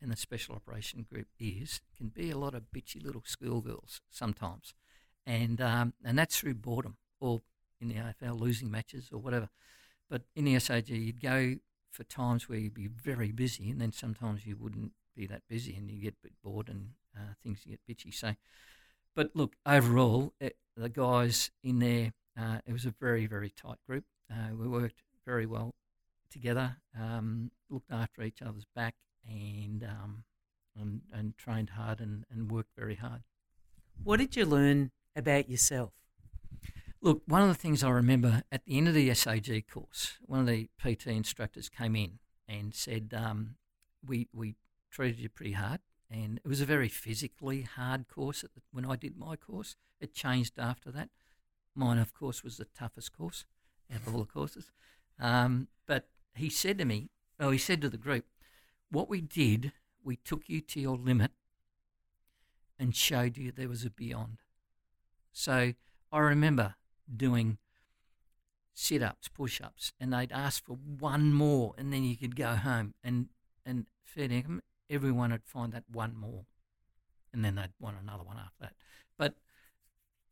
and 0.00 0.10
the 0.10 0.16
special 0.16 0.54
operation 0.54 1.06
group 1.10 1.28
is, 1.38 1.80
can 1.96 2.08
be 2.08 2.30
a 2.30 2.38
lot 2.38 2.54
of 2.54 2.70
bitchy 2.74 3.02
little 3.02 3.22
schoolgirls 3.24 4.00
sometimes, 4.10 4.74
and 5.26 5.60
um, 5.60 5.94
and 6.04 6.18
that's 6.18 6.38
through 6.38 6.54
boredom 6.54 6.96
or 7.20 7.42
in 7.80 7.88
the 7.88 7.94
AFL 7.94 8.38
losing 8.38 8.70
matches 8.70 9.08
or 9.12 9.18
whatever. 9.18 9.48
But 10.08 10.22
in 10.34 10.44
the 10.44 10.54
SOG, 10.54 10.88
you'd 10.88 11.20
go 11.20 11.56
for 11.90 12.04
times 12.04 12.48
where 12.48 12.58
you'd 12.58 12.74
be 12.74 12.86
very 12.86 13.32
busy, 13.32 13.70
and 13.70 13.80
then 13.80 13.92
sometimes 13.92 14.46
you 14.46 14.56
wouldn't 14.56 14.92
be 15.16 15.26
that 15.26 15.42
busy, 15.48 15.74
and 15.74 15.90
you 15.90 16.02
get 16.02 16.14
a 16.14 16.22
bit 16.22 16.34
bored, 16.44 16.68
and 16.68 16.90
uh, 17.16 17.34
things 17.42 17.64
get 17.66 17.80
bitchy. 17.88 18.14
So, 18.14 18.34
but 19.14 19.30
look, 19.34 19.56
overall, 19.64 20.32
it, 20.40 20.56
the 20.76 20.88
guys 20.88 21.50
in 21.64 21.78
there, 21.78 22.12
uh, 22.38 22.58
it 22.66 22.72
was 22.72 22.84
a 22.84 22.94
very 23.00 23.26
very 23.26 23.50
tight 23.50 23.78
group. 23.88 24.04
Uh, 24.30 24.54
we 24.54 24.68
worked 24.68 25.02
very 25.24 25.46
well 25.46 25.74
together, 26.30 26.76
um, 26.98 27.50
looked 27.68 27.90
after 27.90 28.22
each 28.22 28.42
other's 28.42 28.66
back, 28.74 28.94
and 29.28 29.82
um, 29.84 30.24
and, 30.78 31.00
and 31.12 31.36
trained 31.36 31.70
hard 31.70 32.00
and, 32.00 32.24
and 32.30 32.50
worked 32.50 32.74
very 32.76 32.96
hard. 32.96 33.22
What 34.02 34.18
did 34.18 34.36
you 34.36 34.44
learn 34.44 34.90
about 35.14 35.48
yourself? 35.48 35.92
Look, 37.00 37.22
one 37.26 37.42
of 37.42 37.48
the 37.48 37.54
things 37.54 37.84
I 37.84 37.90
remember 37.90 38.42
at 38.50 38.64
the 38.64 38.76
end 38.76 38.88
of 38.88 38.94
the 38.94 39.10
SOG 39.10 39.68
course, 39.68 40.18
one 40.22 40.40
of 40.40 40.46
the 40.46 40.68
PT 40.82 41.08
instructors 41.08 41.68
came 41.68 41.94
in 41.94 42.18
and 42.48 42.74
said, 42.74 43.14
um, 43.16 43.56
"We 44.06 44.28
we 44.32 44.56
treated 44.90 45.20
you 45.20 45.28
pretty 45.28 45.52
hard, 45.52 45.80
and 46.10 46.38
it 46.44 46.48
was 46.48 46.60
a 46.60 46.66
very 46.66 46.88
physically 46.88 47.62
hard 47.62 48.08
course. 48.08 48.42
The, 48.42 48.62
when 48.72 48.84
I 48.86 48.96
did 48.96 49.16
my 49.16 49.36
course, 49.36 49.76
it 50.00 50.14
changed 50.14 50.58
after 50.58 50.90
that. 50.92 51.10
Mine, 51.74 51.98
of 51.98 52.14
course, 52.14 52.42
was 52.42 52.56
the 52.56 52.64
toughest 52.64 53.16
course 53.16 53.44
out 53.92 54.06
of 54.06 54.14
all 54.14 54.20
the 54.20 54.26
courses. 54.26 54.70
Um, 55.18 55.68
but 55.86 56.08
he 56.38 56.50
said 56.50 56.78
to 56.78 56.84
me, 56.84 57.10
oh, 57.38 57.50
he 57.50 57.58
said 57.58 57.80
to 57.82 57.88
the 57.88 57.96
group, 57.96 58.24
what 58.90 59.08
we 59.08 59.20
did, 59.20 59.72
we 60.02 60.16
took 60.16 60.48
you 60.48 60.60
to 60.60 60.80
your 60.80 60.96
limit 60.96 61.32
and 62.78 62.94
showed 62.94 63.36
you 63.36 63.50
there 63.50 63.68
was 63.68 63.84
a 63.84 63.90
beyond. 63.90 64.38
So 65.32 65.74
I 66.12 66.18
remember 66.18 66.76
doing 67.14 67.58
sit 68.74 69.02
ups, 69.02 69.28
push 69.28 69.60
ups, 69.60 69.92
and 69.98 70.12
they'd 70.12 70.32
ask 70.32 70.64
for 70.64 70.74
one 70.76 71.32
more, 71.32 71.74
and 71.78 71.92
then 71.92 72.04
you 72.04 72.16
could 72.16 72.36
go 72.36 72.54
home. 72.54 72.94
And, 73.02 73.28
and 73.64 73.86
fair 74.04 74.28
dinkum, 74.28 74.60
everyone 74.90 75.30
would 75.32 75.44
find 75.44 75.72
that 75.72 75.84
one 75.90 76.14
more, 76.14 76.44
and 77.32 77.44
then 77.44 77.54
they'd 77.54 77.72
want 77.80 77.96
another 78.00 78.22
one 78.24 78.36
after 78.36 78.60
that. 78.60 78.74
But 79.18 79.34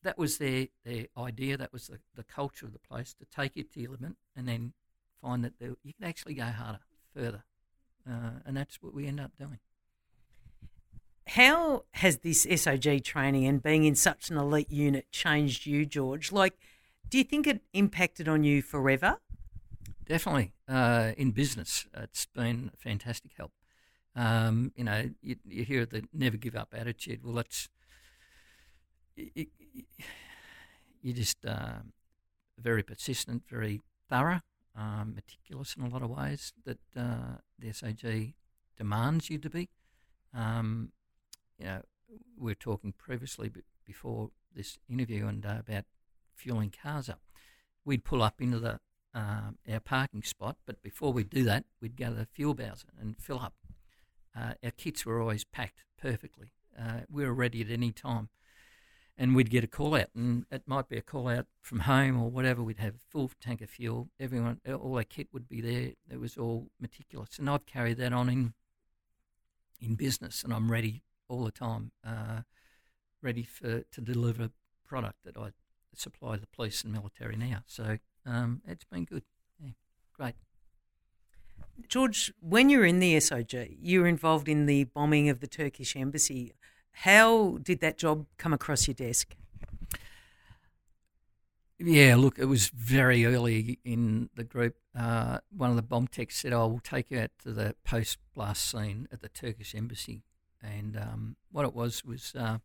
that 0.03 0.19
was 0.19 0.39
their, 0.39 0.69
their 0.85 1.07
idea, 1.17 1.57
that 1.57 1.73
was 1.73 1.87
the, 1.89 1.99
the 2.15 2.25
culture 2.25 2.67
of 2.67 2.73
the 2.73 2.79
place 2.79 3.15
to 3.15 3.25
take 3.25 3.57
you 3.57 3.65
to 3.65 3.81
your 3.81 3.93
limit 3.93 4.13
and 4.37 4.47
then 4.47 4.75
find 5.25 5.45
that 5.45 5.55
there, 5.59 5.75
you 5.83 5.95
can 5.95 6.07
actually 6.07 6.35
go 6.35 6.45
harder, 6.45 6.81
further. 7.17 7.45
Uh, 8.09 8.41
and 8.45 8.57
that's 8.57 8.83
what 8.83 8.95
we 8.95 9.07
end 9.07 9.19
up 9.19 9.33
doing. 9.39 9.59
How 11.27 11.85
has 11.93 12.19
this 12.19 12.45
SOG 12.45 13.03
training 13.03 13.47
and 13.47 13.63
being 13.63 13.85
in 13.85 13.95
such 13.95 14.29
an 14.29 14.37
elite 14.37 14.71
unit 14.71 15.11
changed 15.11 15.65
you, 15.65 15.87
George? 15.87 16.31
Like, 16.31 16.59
do 17.09 17.17
you 17.17 17.25
think 17.25 17.47
it 17.47 17.63
impacted 17.73 18.29
on 18.29 18.45
you 18.45 18.61
forever? 18.61 19.17
Definitely. 20.07 20.53
Uh, 20.69 21.13
in 21.17 21.31
business, 21.31 21.87
it's 21.95 22.27
been 22.27 22.71
a 22.75 22.77
fantastic 22.77 23.33
help. 23.39 23.53
Um, 24.15 24.73
you 24.77 24.85
know, 24.85 25.11
you, 25.23 25.37
you 25.47 25.65
hear 25.65 25.87
the 25.87 26.05
never 26.13 26.37
give 26.37 26.55
up 26.55 26.75
attitude. 26.77 27.21
Well, 27.25 27.35
that's, 27.35 27.71
you, 29.17 29.47
you're 31.01 31.17
just 31.17 31.45
uh, 31.47 31.79
very 32.59 32.83
persistent, 32.83 33.45
very 33.49 33.81
thorough, 34.11 34.43
um, 34.77 35.15
meticulous 35.15 35.77
in 35.77 35.85
a 35.85 35.89
lot 35.89 36.03
of 36.03 36.11
ways 36.11 36.53
that 36.65 36.79
uh, 36.97 37.39
the 37.59 37.69
SOG 37.69 38.35
demands 38.77 39.31
you 39.31 39.39
to 39.39 39.51
be. 39.51 39.69
Um, 40.33 40.93
you 41.59 41.67
know, 41.67 41.83
we 42.39 42.51
were 42.51 42.57
talking 42.57 42.93
previously 42.97 43.51
before 43.87 44.31
this 44.55 44.79
interview 44.89 45.27
and 45.27 45.45
uh, 45.45 45.57
about 45.61 45.85
fueling 46.35 46.73
cars 46.83 47.09
up. 47.09 47.21
We'd 47.85 48.05
pull 48.05 48.23
up 48.23 48.41
into 48.41 48.59
the 48.59 48.81
uh, 49.15 49.53
our 49.71 49.81
parking 49.81 50.25
spot, 50.25 50.57
but 50.67 50.83
before 50.83 51.13
we 51.13 51.23
do 51.23 51.45
that, 51.45 51.65
we'd 51.81 51.97
go 51.97 52.07
to 52.07 52.15
the 52.15 52.27
fuel 52.27 52.55
bowser 52.55 52.89
and 53.01 53.17
fill 53.17 53.39
up. 53.39 53.55
Uh, 54.37 54.55
our 54.65 54.73
kits 54.73 55.07
were 55.07 55.21
always 55.21 55.45
packed 55.45 55.85
perfectly. 55.97 56.51
Uh, 56.77 57.03
we 57.09 57.25
were 57.25 57.33
ready 57.33 57.61
at 57.61 57.71
any 57.71 57.93
time, 57.93 58.29
and 59.17 59.35
we'd 59.35 59.51
get 59.51 59.65
a 59.65 59.69
call 59.69 59.95
out, 59.95 60.09
and 60.15 60.45
it 60.51 60.63
might 60.67 60.89
be 60.89 60.97
a 60.97 61.03
call 61.03 61.29
out 61.29 61.47
from 61.61 61.81
home 61.81 62.21
or 62.21 62.31
whatever. 62.31 62.63
We'd 62.63 62.79
have 62.79 62.95
a 62.95 63.11
full 63.11 63.31
tank 63.41 63.61
of 63.61 63.71
fuel. 63.71 64.09
Everyone, 64.19 64.61
all 64.67 64.97
our 64.97 65.05
kit 65.05 65.29
would 65.33 65.49
be 65.49 65.61
there. 65.61 65.93
It 66.11 66.21
was 66.21 66.37
all 66.37 66.69
meticulous, 66.81 67.39
and 67.39 67.49
I've 67.49 67.67
carried 67.67 67.99
that 67.99 68.13
on 68.13 68.29
in 68.29 68.55
in 69.81 69.95
business, 69.95 70.43
and 70.43 70.53
I'm 70.53 70.71
ready 70.71 71.03
all 71.29 71.45
the 71.45 71.51
time, 71.51 71.93
uh, 72.07 72.41
ready 73.23 73.43
for 73.43 73.83
to 73.83 74.01
deliver 74.01 74.51
product 74.87 75.25
that 75.25 75.37
I 75.37 75.51
supply 75.95 76.37
the 76.37 76.47
police 76.47 76.83
and 76.83 76.93
military 76.93 77.37
now. 77.37 77.63
So 77.67 77.99
um, 78.27 78.63
it's 78.67 78.85
been 78.85 79.05
good. 79.05 79.23
Yeah, 79.63 79.71
great. 80.13 80.35
George, 81.89 82.33
when 82.41 82.71
you 82.71 82.79
were 82.79 82.85
in 82.85 83.01
the 83.01 83.17
SOG, 83.17 83.77
you 83.81 84.01
were 84.01 84.07
involved 84.07 84.49
in 84.49 84.67
the 84.67 84.85
bombing 84.85 85.29
of 85.29 85.41
the 85.41 85.47
Turkish 85.47 85.97
embassy. 85.97 86.53
How 86.99 87.59
did 87.63 87.81
that 87.81 87.99
job 87.99 88.27
come 88.39 88.53
across 88.53 88.87
your 88.87 88.95
desk? 88.95 89.35
Yeah, 91.79 92.15
look, 92.17 92.39
it 92.39 92.45
was 92.45 92.69
very 92.69 93.27
early 93.27 93.81
in 93.85 94.31
the 94.37 94.45
group. 94.45 94.77
Uh, 94.97 95.39
one 95.51 95.71
of 95.71 95.77
the 95.77 95.83
bomb 95.83 96.07
techs 96.07 96.37
said, 96.37 96.53
"I 96.53 96.65
will 96.65 96.79
take 96.79 97.11
you 97.11 97.19
out 97.19 97.33
to 97.43 97.53
the 97.53 97.75
post 97.85 98.19
blast 98.33 98.71
scene 98.71 99.09
at 99.13 99.21
the 99.21 99.29
Turkish 99.29 99.75
embassy." 99.75 100.23
And 100.63 100.97
um, 100.97 101.37
what 101.51 101.65
it 101.65 101.75
was 101.75 102.05
was, 102.05 102.33
uh, 102.37 102.59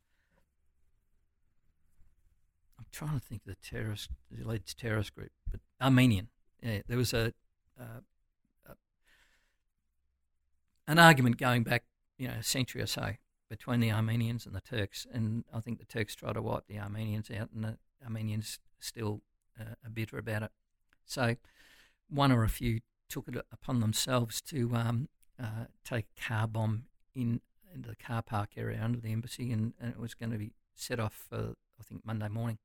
I'm 2.78 2.86
trying 2.92 3.20
to 3.20 3.26
think 3.26 3.42
of 3.42 3.56
the 3.56 3.68
terrorist, 3.68 4.10
the 4.32 4.44
alleged 4.46 4.80
terrorist 4.80 5.16
group, 5.16 5.32
but 5.52 5.60
Armenian. 5.82 6.30
Yeah, 6.62 6.82
there 6.88 6.98
was 6.98 7.14
a, 7.14 7.34
uh, 7.80 8.02
a 8.68 8.76
an 10.88 11.00
argument 11.00 11.38
going 11.38 11.64
back, 11.64 11.84
you 12.20 12.28
know, 12.28 12.36
a 12.36 12.44
century 12.44 12.84
or 12.84 12.88
so 12.88 13.16
between 13.50 13.80
the 13.80 13.92
Armenians 13.92 14.46
and 14.46 14.56
the 14.56 14.62
Turks, 14.62 15.08
and 15.12 15.44
I 15.54 15.60
think 15.60 15.80
the 15.80 15.86
Turks 15.86 16.16
tried 16.16 16.34
to 16.34 16.42
wipe 16.42 16.68
the 16.68 16.80
Armenians 16.80 17.32
out, 17.32 17.50
and 17.54 17.64
the 17.64 17.78
Armenians 18.04 18.60
still 18.80 19.22
uh, 19.60 19.76
are 19.84 19.90
bitter 19.90 20.18
about 20.18 20.44
it. 20.44 20.52
So, 21.06 21.36
one 22.10 22.32
or 22.32 22.44
a 22.44 22.50
few 22.50 22.82
took 23.10 23.28
it 23.28 23.36
upon 23.52 23.80
themselves 23.80 24.42
to 24.44 24.76
um, 24.76 25.10
uh, 25.42 25.66
take 25.84 26.06
a 26.18 26.28
car 26.28 26.48
bomb 26.48 26.84
in 27.16 27.42
into 27.74 27.90
the 27.90 27.96
car 27.96 28.24
park 28.24 28.52
area 28.58 28.80
under 28.82 29.00
the 29.00 29.12
embassy, 29.12 29.52
and, 29.52 29.74
and 29.80 29.92
it 29.92 30.00
was 30.00 30.14
going 30.14 30.32
to 30.32 30.38
be 30.38 30.54
set 30.76 31.00
off 31.00 31.26
for 31.30 31.54
I 31.80 31.84
think 31.84 32.06
Monday 32.06 32.28
morning. 32.28 32.58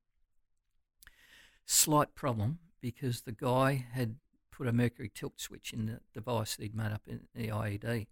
Slight 1.66 2.14
problem 2.14 2.58
because 2.80 3.22
the 3.22 3.32
guy 3.32 3.86
had 3.92 4.16
put 4.50 4.66
a 4.66 4.72
mercury 4.72 5.10
tilt 5.12 5.40
switch 5.40 5.72
in 5.72 5.86
the 5.86 6.00
device 6.12 6.56
that 6.56 6.62
he'd 6.62 6.74
made 6.74 6.92
up 6.92 7.02
in 7.06 7.20
the 7.34 7.48
IED, 7.48 8.06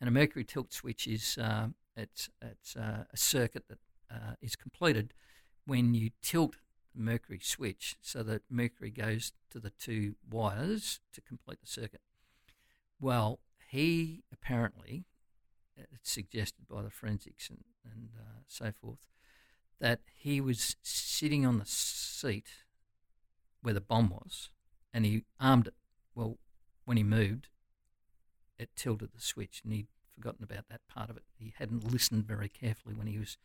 and 0.00 0.08
a 0.08 0.10
mercury 0.10 0.44
tilt 0.44 0.72
switch 0.72 1.06
is 1.06 1.38
uh, 1.38 1.68
it's 1.98 2.30
it's 2.40 2.76
uh, 2.76 3.04
a 3.12 3.16
circuit 3.16 3.64
that 3.68 3.78
uh, 4.10 4.34
is 4.40 4.56
completed 4.56 5.12
when 5.66 5.94
you 5.94 6.10
tilt 6.22 6.56
the 6.94 7.02
mercury 7.02 7.40
switch 7.42 7.96
so 8.00 8.22
that 8.22 8.42
mercury 8.48 8.90
goes 8.90 9.32
to 9.50 9.58
the 9.58 9.70
two 9.70 10.14
wires 10.30 11.00
to 11.12 11.20
complete 11.20 11.60
the 11.60 11.66
circuit. 11.66 12.00
Well, 13.00 13.40
he 13.70 14.22
apparently, 14.32 15.04
it's 15.76 16.10
suggested 16.10 16.66
by 16.68 16.82
the 16.82 16.90
forensics 16.90 17.50
and, 17.50 17.64
and 17.84 18.10
uh, 18.18 18.40
so 18.46 18.72
forth, 18.80 19.06
that 19.78 20.00
he 20.12 20.40
was 20.40 20.76
sitting 20.82 21.44
on 21.44 21.58
the 21.58 21.66
seat 21.66 22.48
where 23.62 23.74
the 23.74 23.80
bomb 23.80 24.08
was 24.08 24.50
and 24.92 25.04
he 25.04 25.24
armed 25.38 25.66
it. 25.68 25.74
Well, 26.14 26.38
when 26.84 26.96
he 26.96 27.02
moved, 27.02 27.48
it 28.58 28.70
tilted 28.74 29.10
the 29.14 29.20
switch 29.20 29.60
and 29.62 29.72
he'd 29.72 29.88
forgotten 30.18 30.42
about 30.42 30.68
that 30.68 30.80
part 30.88 31.10
of 31.10 31.16
it. 31.16 31.22
He 31.38 31.54
hadn't 31.58 31.90
listened 31.90 32.24
very 32.26 32.48
carefully 32.48 32.94
when 32.94 33.06
he 33.06 33.18
was 33.18 33.36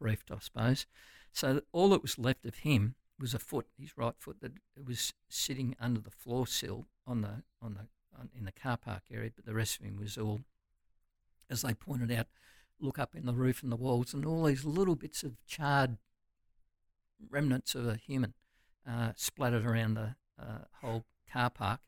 briefed, 0.00 0.30
I 0.30 0.38
suppose. 0.40 0.86
So 1.32 1.62
all 1.72 1.90
that 1.90 2.02
was 2.02 2.18
left 2.18 2.46
of 2.46 2.56
him 2.56 2.94
was 3.20 3.34
a 3.34 3.38
foot, 3.38 3.66
his 3.78 3.96
right 3.96 4.14
foot, 4.18 4.40
that 4.40 4.52
was 4.82 5.12
sitting 5.28 5.76
under 5.80 6.00
the 6.00 6.10
floor 6.10 6.46
sill 6.46 6.86
on 7.06 7.22
the 7.22 7.42
on 7.60 7.74
the 7.74 7.88
on, 8.18 8.30
in 8.36 8.44
the 8.44 8.52
car 8.52 8.76
park 8.76 9.02
area, 9.12 9.30
but 9.34 9.44
the 9.44 9.54
rest 9.54 9.78
of 9.78 9.86
him 9.86 9.98
was 9.98 10.16
all, 10.16 10.40
as 11.50 11.62
they 11.62 11.74
pointed 11.74 12.10
out, 12.10 12.26
look 12.80 12.98
up 12.98 13.14
in 13.14 13.26
the 13.26 13.34
roof 13.34 13.62
and 13.62 13.72
the 13.72 13.76
walls, 13.76 14.14
and 14.14 14.24
all 14.24 14.44
these 14.44 14.64
little 14.64 14.96
bits 14.96 15.22
of 15.22 15.36
charred 15.46 15.98
remnants 17.28 17.74
of 17.74 17.86
a 17.86 17.96
human 17.96 18.34
uh, 18.88 19.12
splattered 19.16 19.66
around 19.66 19.94
the 19.94 20.14
uh, 20.40 20.64
whole 20.80 21.04
car 21.30 21.50
park. 21.50 21.80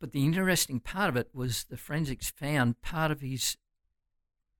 But 0.00 0.12
the 0.12 0.24
interesting 0.24 0.80
part 0.80 1.08
of 1.08 1.16
it 1.16 1.30
was 1.34 1.64
the 1.64 1.76
forensics 1.76 2.30
found 2.30 2.80
part 2.82 3.10
of 3.10 3.20
his 3.20 3.56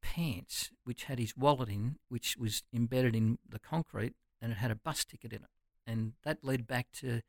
pants, 0.02 0.71
which 0.85 1.04
had 1.04 1.18
his 1.18 1.37
wallet 1.37 1.68
in, 1.68 1.97
which 2.09 2.37
was 2.37 2.62
embedded 2.73 3.14
in 3.14 3.38
the 3.49 3.59
concrete, 3.59 4.14
and 4.40 4.52
it 4.52 4.59
had 4.59 4.71
a 4.71 4.76
bus 4.76 5.04
ticket 5.04 5.33
in 5.33 5.42
it. 5.42 5.50
And 5.87 6.12
that 6.25 6.42
led 6.42 6.66
back 6.66 6.88
to 6.95 7.23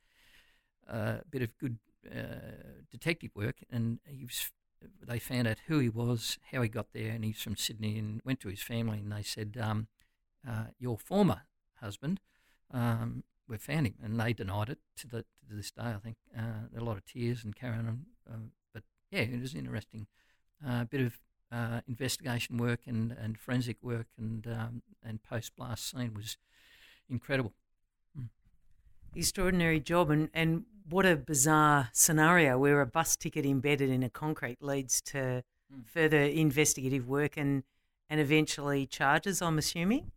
uh, 0.91 1.17
a 1.21 1.25
bit 1.29 1.41
of 1.41 1.57
good 1.57 1.77
uh, 2.09 2.83
detective 2.89 3.31
work, 3.35 3.57
and 3.71 3.99
he 4.05 4.25
was, 4.25 4.51
they 5.05 5.19
found 5.19 5.47
out 5.47 5.57
who 5.67 5.79
he 5.79 5.89
was, 5.89 6.39
how 6.51 6.61
he 6.61 6.69
got 6.69 6.93
there, 6.93 7.11
and 7.11 7.23
he's 7.23 7.41
from 7.41 7.55
Sydney, 7.55 7.97
and 7.99 8.21
went 8.25 8.39
to 8.41 8.49
his 8.49 8.61
family, 8.61 8.99
and 8.99 9.11
they 9.11 9.23
said, 9.23 9.57
um, 9.61 9.87
uh, 10.47 10.65
"Your 10.79 10.97
former 10.97 11.41
husband, 11.79 12.19
um, 12.71 13.23
we 13.49 13.57
found 13.57 13.87
him," 13.87 13.95
and 14.01 14.19
they 14.19 14.31
denied 14.31 14.69
it 14.69 14.79
to 14.97 15.07
the 15.07 15.25
to 15.49 15.55
this 15.55 15.71
day. 15.71 15.83
I 15.83 15.97
think 15.97 16.17
uh, 16.37 16.77
a 16.77 16.83
lot 16.83 16.97
of 16.97 17.05
tears 17.05 17.43
and 17.43 17.55
carrying 17.55 17.87
on, 17.87 18.05
um, 18.31 18.51
but 18.73 18.83
yeah, 19.11 19.21
it 19.21 19.41
was 19.41 19.55
interesting. 19.55 20.07
A 20.65 20.71
uh, 20.71 20.83
bit 20.85 21.01
of 21.01 21.19
uh, 21.51 21.81
investigation 21.87 22.57
work 22.57 22.81
and, 22.85 23.11
and 23.11 23.37
forensic 23.37 23.77
work 23.81 24.07
and 24.17 24.45
um, 24.47 24.81
and 25.03 25.23
post 25.23 25.55
blast 25.55 25.89
scene 25.89 26.13
was 26.13 26.37
incredible. 27.09 27.53
Mm. 28.17 28.27
Extraordinary 29.15 29.79
job 29.79 30.11
and, 30.11 30.29
and 30.33 30.65
what 30.87 31.05
a 31.05 31.15
bizarre 31.15 31.89
scenario 31.93 32.57
where 32.57 32.81
a 32.81 32.85
bus 32.85 33.15
ticket 33.15 33.45
embedded 33.45 33.89
in 33.89 34.03
a 34.03 34.09
concrete 34.09 34.61
leads 34.61 35.01
to 35.01 35.43
mm. 35.73 35.87
further 35.87 36.21
investigative 36.21 37.07
work 37.07 37.37
and 37.37 37.63
and 38.09 38.19
eventually 38.19 38.85
charges. 38.85 39.41
I'm 39.41 39.57
assuming. 39.57 40.11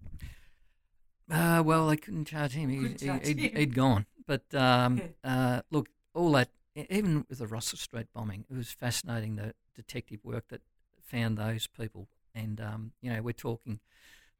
Uh, 1.32 1.62
well, 1.64 1.86
they 1.86 1.96
couldn't 1.96 2.26
charge 2.26 2.52
him. 2.52 2.68
He, 2.68 3.06
had 3.06 3.26
he, 3.26 3.48
he'd 3.48 3.74
gone. 3.74 4.06
But 4.26 4.42
um, 4.54 5.00
uh, 5.24 5.62
look, 5.70 5.88
all 6.14 6.32
that, 6.32 6.50
even 6.76 7.24
with 7.28 7.38
the 7.38 7.46
Russell 7.46 7.78
Street 7.78 8.06
bombing, 8.14 8.44
it 8.50 8.54
was 8.54 8.70
fascinating 8.70 9.36
the 9.36 9.54
detective 9.74 10.20
work 10.24 10.48
that 10.48 10.60
found 11.02 11.38
those 11.38 11.66
people. 11.66 12.08
And, 12.34 12.60
um, 12.60 12.92
you 13.00 13.12
know, 13.12 13.22
we're 13.22 13.32
talking, 13.32 13.80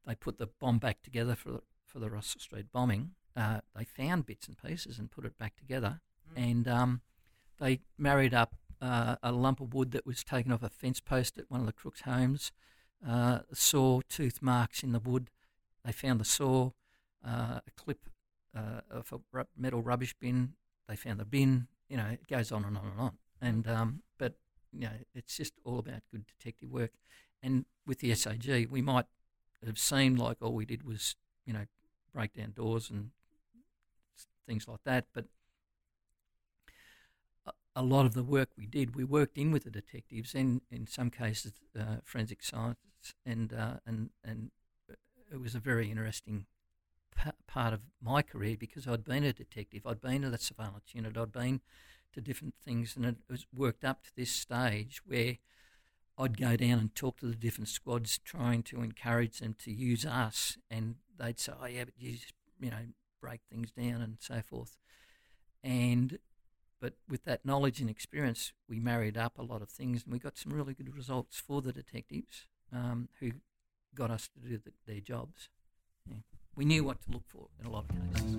they 0.05 0.15
put 0.15 0.37
the 0.37 0.47
bomb 0.47 0.79
back 0.79 1.01
together 1.01 1.35
for, 1.35 1.61
for 1.85 1.99
the 1.99 2.09
Russell 2.09 2.39
Street 2.39 2.71
bombing. 2.71 3.11
Uh, 3.35 3.61
they 3.75 3.83
found 3.83 4.25
bits 4.25 4.47
and 4.47 4.57
pieces 4.57 4.99
and 4.99 5.11
put 5.11 5.25
it 5.25 5.37
back 5.37 5.55
together. 5.55 5.99
Mm. 6.35 6.51
And 6.51 6.67
um, 6.67 7.01
they 7.59 7.81
married 7.97 8.33
up 8.33 8.55
uh, 8.81 9.15
a 9.23 9.31
lump 9.31 9.59
of 9.59 9.73
wood 9.73 9.91
that 9.91 10.05
was 10.05 10.23
taken 10.23 10.51
off 10.51 10.61
a 10.61 10.69
fence 10.69 10.99
post 10.99 11.37
at 11.37 11.49
one 11.49 11.59
of 11.59 11.65
the 11.65 11.73
crooks' 11.73 12.01
homes, 12.01 12.51
uh, 13.07 13.39
saw 13.53 14.01
tooth 14.09 14.41
marks 14.41 14.83
in 14.83 14.91
the 14.91 14.99
wood. 14.99 15.29
They 15.85 15.91
found 15.91 16.19
the 16.19 16.25
saw, 16.25 16.71
uh, 17.25 17.59
a 17.65 17.71
clip 17.75 18.09
uh, 18.55 18.81
of 18.89 19.13
a 19.13 19.45
metal 19.57 19.81
rubbish 19.81 20.13
bin. 20.19 20.53
They 20.87 20.95
found 20.95 21.19
the 21.19 21.25
bin. 21.25 21.67
You 21.89 21.97
know, 21.97 22.07
it 22.11 22.27
goes 22.27 22.51
on 22.51 22.65
and 22.65 22.77
on 22.77 22.85
and 22.85 22.99
on. 22.99 23.11
And 23.41 23.67
um, 23.67 24.03
but 24.17 24.35
you 24.71 24.81
know, 24.81 24.97
it's 25.13 25.37
just 25.37 25.53
all 25.63 25.79
about 25.79 26.01
good 26.11 26.25
detective 26.25 26.69
work. 26.69 26.91
And 27.41 27.65
with 27.85 27.99
the 27.99 28.11
SOG, 28.11 28.69
we 28.69 28.81
might 28.81 29.05
have 29.65 29.77
seemed 29.77 30.17
like 30.19 30.37
all 30.41 30.53
we 30.53 30.65
did 30.65 30.83
was, 30.83 31.15
you 31.45 31.53
know, 31.53 31.65
break 32.13 32.33
down 32.33 32.53
doors 32.55 32.89
and 32.89 33.11
things 34.47 34.67
like 34.67 34.83
that. 34.85 35.05
But 35.13 35.25
a 37.75 37.83
lot 37.83 38.05
of 38.05 38.13
the 38.13 38.23
work 38.23 38.49
we 38.57 38.65
did, 38.65 38.95
we 38.95 39.03
worked 39.03 39.37
in 39.37 39.51
with 39.51 39.63
the 39.63 39.71
detectives, 39.71 40.35
and 40.35 40.61
in 40.71 40.87
some 40.87 41.09
cases, 41.09 41.53
uh, 41.77 41.97
forensic 42.03 42.43
science, 42.43 42.77
and 43.25 43.53
uh, 43.53 43.75
and 43.85 44.11
and 44.23 44.51
it 45.31 45.39
was 45.39 45.55
a 45.55 45.59
very 45.59 45.89
interesting 45.89 46.45
p- 47.15 47.31
part 47.47 47.73
of 47.73 47.81
my 48.01 48.21
career 48.21 48.55
because 48.59 48.87
I'd 48.87 49.03
been 49.03 49.23
a 49.23 49.33
detective, 49.33 49.85
I'd 49.85 50.01
been 50.01 50.21
to 50.23 50.29
the 50.29 50.37
surveillance 50.37 50.93
unit, 50.93 51.17
I'd 51.17 51.31
been 51.31 51.61
to 52.13 52.21
different 52.21 52.55
things, 52.63 52.95
and 52.95 53.05
it 53.05 53.17
was 53.29 53.45
worked 53.53 53.83
up 53.83 54.03
to 54.03 54.15
this 54.15 54.31
stage 54.31 55.01
where 55.05 55.37
I'd 56.17 56.37
go 56.37 56.55
down 56.55 56.79
and 56.79 56.95
talk 56.95 57.19
to 57.19 57.25
the 57.25 57.35
different 57.35 57.69
squads, 57.69 58.19
trying 58.19 58.63
to 58.63 58.81
encourage 58.81 59.39
them 59.39 59.55
to 59.59 59.71
use 59.71 60.05
us, 60.05 60.57
and 60.69 60.95
they'd 61.17 61.39
say, 61.39 61.53
"Oh 61.59 61.65
yeah, 61.65 61.85
but 61.85 61.95
you 61.97 62.13
just, 62.13 62.33
you 62.59 62.69
know 62.69 62.85
break 63.21 63.41
things 63.49 63.71
down 63.71 64.01
and 64.01 64.17
so 64.19 64.41
forth." 64.41 64.77
And 65.63 66.19
but 66.79 66.95
with 67.07 67.23
that 67.23 67.45
knowledge 67.45 67.79
and 67.79 67.89
experience, 67.89 68.51
we 68.67 68.79
married 68.79 69.17
up 69.17 69.39
a 69.39 69.43
lot 69.43 69.61
of 69.61 69.69
things, 69.69 70.03
and 70.03 70.13
we 70.13 70.19
got 70.19 70.37
some 70.37 70.53
really 70.53 70.73
good 70.73 70.93
results 70.95 71.39
for 71.39 71.61
the 71.61 71.71
detectives 71.71 72.45
um, 72.71 73.09
who 73.19 73.31
got 73.95 74.11
us 74.11 74.27
to 74.27 74.39
do 74.39 74.57
the, 74.57 74.73
their 74.85 74.99
jobs. 74.99 75.49
Yeah. 76.05 76.17
We 76.55 76.65
knew 76.65 76.83
what 76.83 77.01
to 77.01 77.11
look 77.11 77.23
for 77.27 77.47
in 77.59 77.65
a 77.65 77.71
lot 77.71 77.85
of 77.89 77.95
cases. 78.13 78.35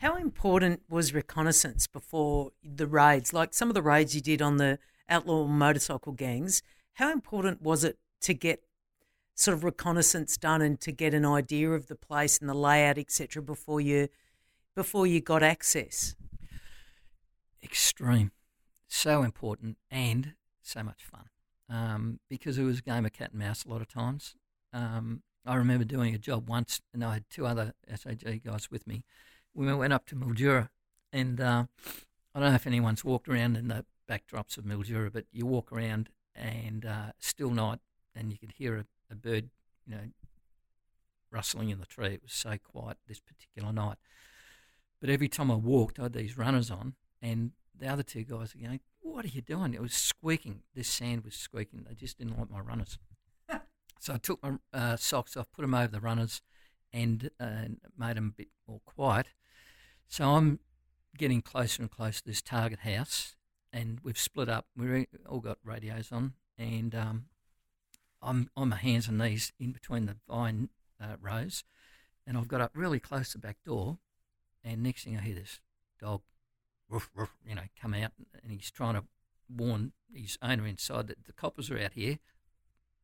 How 0.00 0.16
important 0.16 0.82
was 0.88 1.14
reconnaissance 1.14 1.86
before 1.86 2.50
the 2.64 2.86
raids? 2.88 3.32
Like 3.32 3.54
some 3.54 3.68
of 3.68 3.74
the 3.74 3.82
raids 3.82 4.16
you 4.16 4.20
did 4.20 4.42
on 4.42 4.56
the 4.56 4.80
outlaw 5.08 5.46
motorcycle 5.46 6.12
gangs, 6.12 6.60
how 6.94 7.12
important 7.12 7.62
was 7.62 7.84
it 7.84 7.98
to 8.22 8.34
get 8.34 8.64
sort 9.34 9.56
of 9.56 9.62
reconnaissance 9.62 10.36
done 10.36 10.60
and 10.60 10.80
to 10.80 10.90
get 10.90 11.14
an 11.14 11.24
idea 11.24 11.70
of 11.70 11.86
the 11.86 11.94
place 11.94 12.38
and 12.38 12.48
the 12.48 12.54
layout, 12.54 12.98
etc., 12.98 13.40
before 13.40 13.80
you 13.80 14.08
before 14.74 15.06
you 15.06 15.20
got 15.20 15.44
access? 15.44 16.16
Extreme, 17.62 18.32
so 18.88 19.22
important, 19.22 19.76
and 19.90 20.34
so 20.68 20.82
much 20.82 21.04
fun 21.04 21.28
um, 21.70 22.20
because 22.28 22.58
it 22.58 22.64
was 22.64 22.78
a 22.78 22.82
game 22.82 23.06
of 23.06 23.12
cat 23.12 23.30
and 23.32 23.40
mouse 23.40 23.64
a 23.64 23.68
lot 23.68 23.80
of 23.80 23.88
times. 23.88 24.34
Um, 24.72 25.22
I 25.46 25.54
remember 25.54 25.84
doing 25.84 26.14
a 26.14 26.18
job 26.18 26.48
once, 26.48 26.80
and 26.92 27.04
I 27.04 27.14
had 27.14 27.24
two 27.30 27.46
other 27.46 27.72
SOG 27.90 28.44
guys 28.44 28.70
with 28.70 28.86
me, 28.86 29.02
we 29.54 29.72
went 29.74 29.92
up 29.92 30.06
to 30.06 30.14
Mildura, 30.14 30.68
and 31.12 31.40
uh, 31.40 31.64
I 32.34 32.40
don't 32.40 32.50
know 32.50 32.54
if 32.54 32.66
anyone's 32.66 33.04
walked 33.04 33.28
around 33.28 33.56
in 33.56 33.68
the 33.68 33.84
backdrops 34.08 34.56
of 34.56 34.64
Mildura, 34.64 35.12
but 35.12 35.24
you 35.32 35.46
walk 35.46 35.72
around 35.72 36.10
and 36.34 36.84
uh, 36.84 37.12
still 37.18 37.50
night, 37.50 37.80
and 38.14 38.30
you 38.30 38.38
could 38.38 38.52
hear 38.52 38.76
a, 38.76 38.84
a 39.10 39.16
bird, 39.16 39.50
you 39.86 39.94
know, 39.94 40.02
rustling 41.30 41.70
in 41.70 41.80
the 41.80 41.86
tree. 41.86 42.14
It 42.14 42.22
was 42.22 42.32
so 42.32 42.56
quiet 42.62 42.98
this 43.06 43.20
particular 43.20 43.72
night. 43.72 43.96
But 45.00 45.10
every 45.10 45.28
time 45.28 45.50
I 45.50 45.56
walked, 45.56 45.98
I 45.98 46.04
had 46.04 46.12
these 46.12 46.38
runners 46.38 46.70
on, 46.70 46.94
and 47.20 47.52
the 47.76 47.88
other 47.88 48.02
two 48.02 48.22
guys 48.22 48.54
were 48.54 48.66
going, 48.66 48.80
"What 49.12 49.24
are 49.24 49.28
you 49.28 49.42
doing?" 49.42 49.74
It 49.74 49.82
was 49.82 49.94
squeaking. 49.94 50.62
This 50.74 50.88
sand 50.88 51.24
was 51.24 51.34
squeaking. 51.34 51.86
They 51.88 51.94
just 51.94 52.18
didn't 52.18 52.38
like 52.38 52.50
my 52.50 52.60
runners. 52.60 52.98
so 54.00 54.14
I 54.14 54.18
took 54.18 54.42
my 54.42 54.58
uh, 54.72 54.96
socks 54.96 55.36
off, 55.36 55.50
put 55.52 55.62
them 55.62 55.74
over 55.74 55.88
the 55.88 56.00
runners, 56.00 56.42
and 56.92 57.30
uh, 57.40 57.64
made 57.96 58.16
them 58.16 58.34
a 58.34 58.36
bit 58.36 58.48
more 58.66 58.80
quiet. 58.84 59.28
So 60.06 60.36
I'm 60.36 60.60
getting 61.16 61.42
closer 61.42 61.82
and 61.82 61.90
closer 61.90 62.20
to 62.20 62.26
this 62.26 62.42
target 62.42 62.80
house, 62.80 63.36
and 63.72 64.00
we've 64.02 64.18
split 64.18 64.48
up. 64.48 64.66
We've 64.76 65.06
all 65.28 65.40
got 65.40 65.58
radios 65.64 66.10
on, 66.12 66.34
and 66.56 66.94
um, 66.94 67.26
I'm 68.22 68.50
on 68.56 68.70
my 68.70 68.76
hands 68.76 69.08
and 69.08 69.18
knees 69.18 69.52
in 69.58 69.72
between 69.72 70.06
the 70.06 70.16
vine 70.28 70.70
uh, 71.00 71.16
rows, 71.20 71.64
and 72.26 72.36
I've 72.36 72.48
got 72.48 72.60
up 72.60 72.72
really 72.74 73.00
close 73.00 73.32
to 73.32 73.38
the 73.38 73.46
back 73.46 73.58
door, 73.64 73.98
and 74.64 74.82
next 74.82 75.04
thing 75.04 75.16
I 75.16 75.20
hear 75.20 75.34
this 75.34 75.60
dog, 76.00 76.22
you 76.90 77.54
know, 77.54 77.62
come 77.80 77.94
out, 77.94 78.12
and 78.42 78.52
he's 78.52 78.70
trying 78.70 78.94
to 78.94 79.04
warn 79.54 79.92
his 80.12 80.38
owner 80.42 80.66
inside 80.66 81.06
that 81.08 81.24
the 81.26 81.32
coppers 81.32 81.70
are 81.70 81.78
out 81.78 81.92
here, 81.94 82.18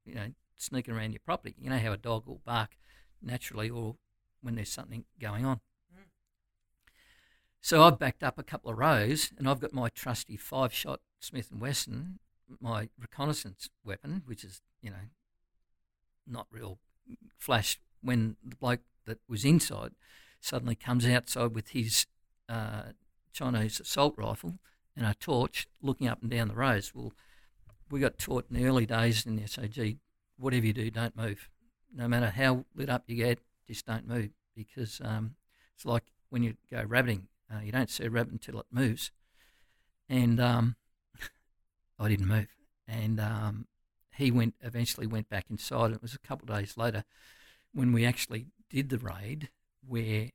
you 0.05 0.15
know, 0.15 0.29
sneaking 0.57 0.95
around 0.95 1.13
your 1.13 1.21
property. 1.25 1.55
You 1.59 1.71
know 1.71 1.79
how 1.79 1.93
a 1.93 1.97
dog 1.97 2.27
will 2.27 2.41
bark 2.45 2.77
naturally 3.23 3.71
or 3.71 3.97
when 4.41 4.55
there's 4.55 4.73
something 4.73 5.05
going 5.21 5.45
on. 5.45 5.61
So 7.61 7.83
I've 7.83 7.99
backed 7.99 8.23
up 8.23 8.39
a 8.39 8.43
couple 8.43 8.71
of 8.71 8.79
rows, 8.79 9.33
and 9.39 9.49
I've 9.49 9.61
got 9.61 9.73
my 9.73 9.89
trusty 9.89 10.37
five-shot 10.37 11.01
Smith 11.21 11.51
and 11.51 11.61
Wesson 11.61 12.19
my 12.61 12.89
reconnaissance 12.99 13.69
weapon, 13.85 14.23
which 14.27 14.45
is 14.45 14.61
you 14.83 14.91
know 14.91 15.09
not 16.27 16.47
real 16.51 16.79
flash, 17.39 17.79
when 18.03 18.37
the 18.45 18.57
bloke 18.57 18.81
that 19.07 19.19
was 19.29 19.45
inside 19.45 19.93
suddenly 20.41 20.75
comes 20.75 21.07
outside 21.07 21.55
with 21.55 21.71
his 21.71 22.07
uh, 22.49 22.93
Chinese 23.35 23.81
assault 23.81 24.15
rifle 24.17 24.59
and 24.97 25.05
a 25.05 25.15
torch, 25.15 25.67
looking 25.83 26.09
up 26.09 26.23
and 26.23 26.31
down 26.31 26.49
the 26.49 26.55
roads. 26.55 26.95
Well, 26.95 27.13
we 27.91 28.01
got 28.01 28.19
taught 28.19 28.47
in 28.49 28.57
the 28.57 28.67
early 28.67 28.87
days 28.87 29.27
in 29.27 29.37
the 29.37 29.43
SOG, 29.43 29.99
whatever 30.39 30.67
you 30.67 30.73
do, 30.73 30.91
don't 30.91 31.17
move. 31.17 31.51
No 31.95 32.09
matter 32.09 32.31
how 32.31 32.65
lit 32.75 32.89
up 32.89 33.05
you 33.07 33.17
get, 33.17 33.41
just 33.67 33.87
don't 33.87 34.09
move 34.09 34.31
because 34.57 35.01
um, 35.05 35.35
it's 35.75 35.85
like 35.85 36.05
when 36.31 36.43
you 36.43 36.55
go 36.71 36.83
rabbiting, 36.87 37.27
uh, 37.53 37.61
you 37.61 37.73
don't 37.73 37.91
see 37.91 38.05
a 38.05 38.11
rabbit 38.11 38.33
until 38.33 38.61
it 38.61 38.67
moves. 38.71 39.11
And 40.09 40.41
um, 40.41 40.77
I 41.99 42.09
didn't 42.09 42.29
move. 42.29 42.49
And 42.87 43.21
um, 43.21 43.67
he 44.17 44.31
went 44.31 44.55
eventually 44.61 45.07
went 45.07 45.29
back 45.29 45.47
inside. 45.51 45.93
It 45.93 46.03
was 46.03 46.15
a 46.15 46.19
couple 46.19 46.51
of 46.51 46.59
days 46.59 46.77
later 46.77 47.05
when 47.73 47.93
we 47.93 48.05
actually 48.05 48.47
did 48.71 48.91
the 48.91 48.99
raid 48.99 49.49
where 49.87 50.29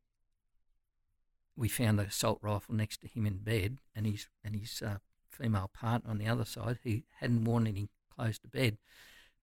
we 1.59 1.67
found 1.67 1.99
the 1.99 2.03
assault 2.03 2.39
rifle 2.41 2.73
next 2.73 3.01
to 3.01 3.07
him 3.07 3.25
in 3.25 3.37
bed 3.37 3.79
and 3.93 4.05
his 4.05 4.27
and 4.43 4.55
his 4.55 4.81
uh, 4.81 4.97
female 5.29 5.69
partner 5.73 6.09
on 6.09 6.17
the 6.17 6.27
other 6.27 6.45
side. 6.45 6.79
He 6.83 7.03
hadn't 7.19 7.43
worn 7.43 7.67
any 7.67 7.89
clothes 8.15 8.39
to 8.39 8.47
bed, 8.47 8.77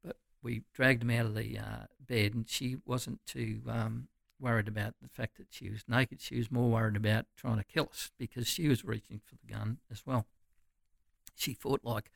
but 0.02 0.16
we 0.42 0.62
dragged 0.72 1.02
him 1.02 1.10
out 1.10 1.26
of 1.26 1.34
the 1.34 1.58
uh, 1.58 1.86
bed, 2.00 2.34
and 2.34 2.48
she 2.48 2.78
wasn't 2.86 3.20
too 3.26 3.60
um, 3.68 4.08
worried 4.40 4.66
about 4.66 4.94
the 5.02 5.10
fact 5.10 5.36
that 5.36 5.48
she 5.50 5.68
was 5.68 5.84
naked. 5.86 6.22
She 6.22 6.38
was 6.38 6.50
more 6.50 6.70
worried 6.70 6.96
about 6.96 7.26
trying 7.36 7.58
to 7.58 7.64
kill 7.64 7.90
us 7.92 8.10
because 8.18 8.46
she 8.46 8.66
was 8.66 8.84
reaching 8.84 9.20
for 9.22 9.34
the 9.34 9.52
gun 9.52 9.78
as 9.92 10.06
well. 10.06 10.26
She 11.34 11.52
fought 11.52 11.84
like 11.84 12.10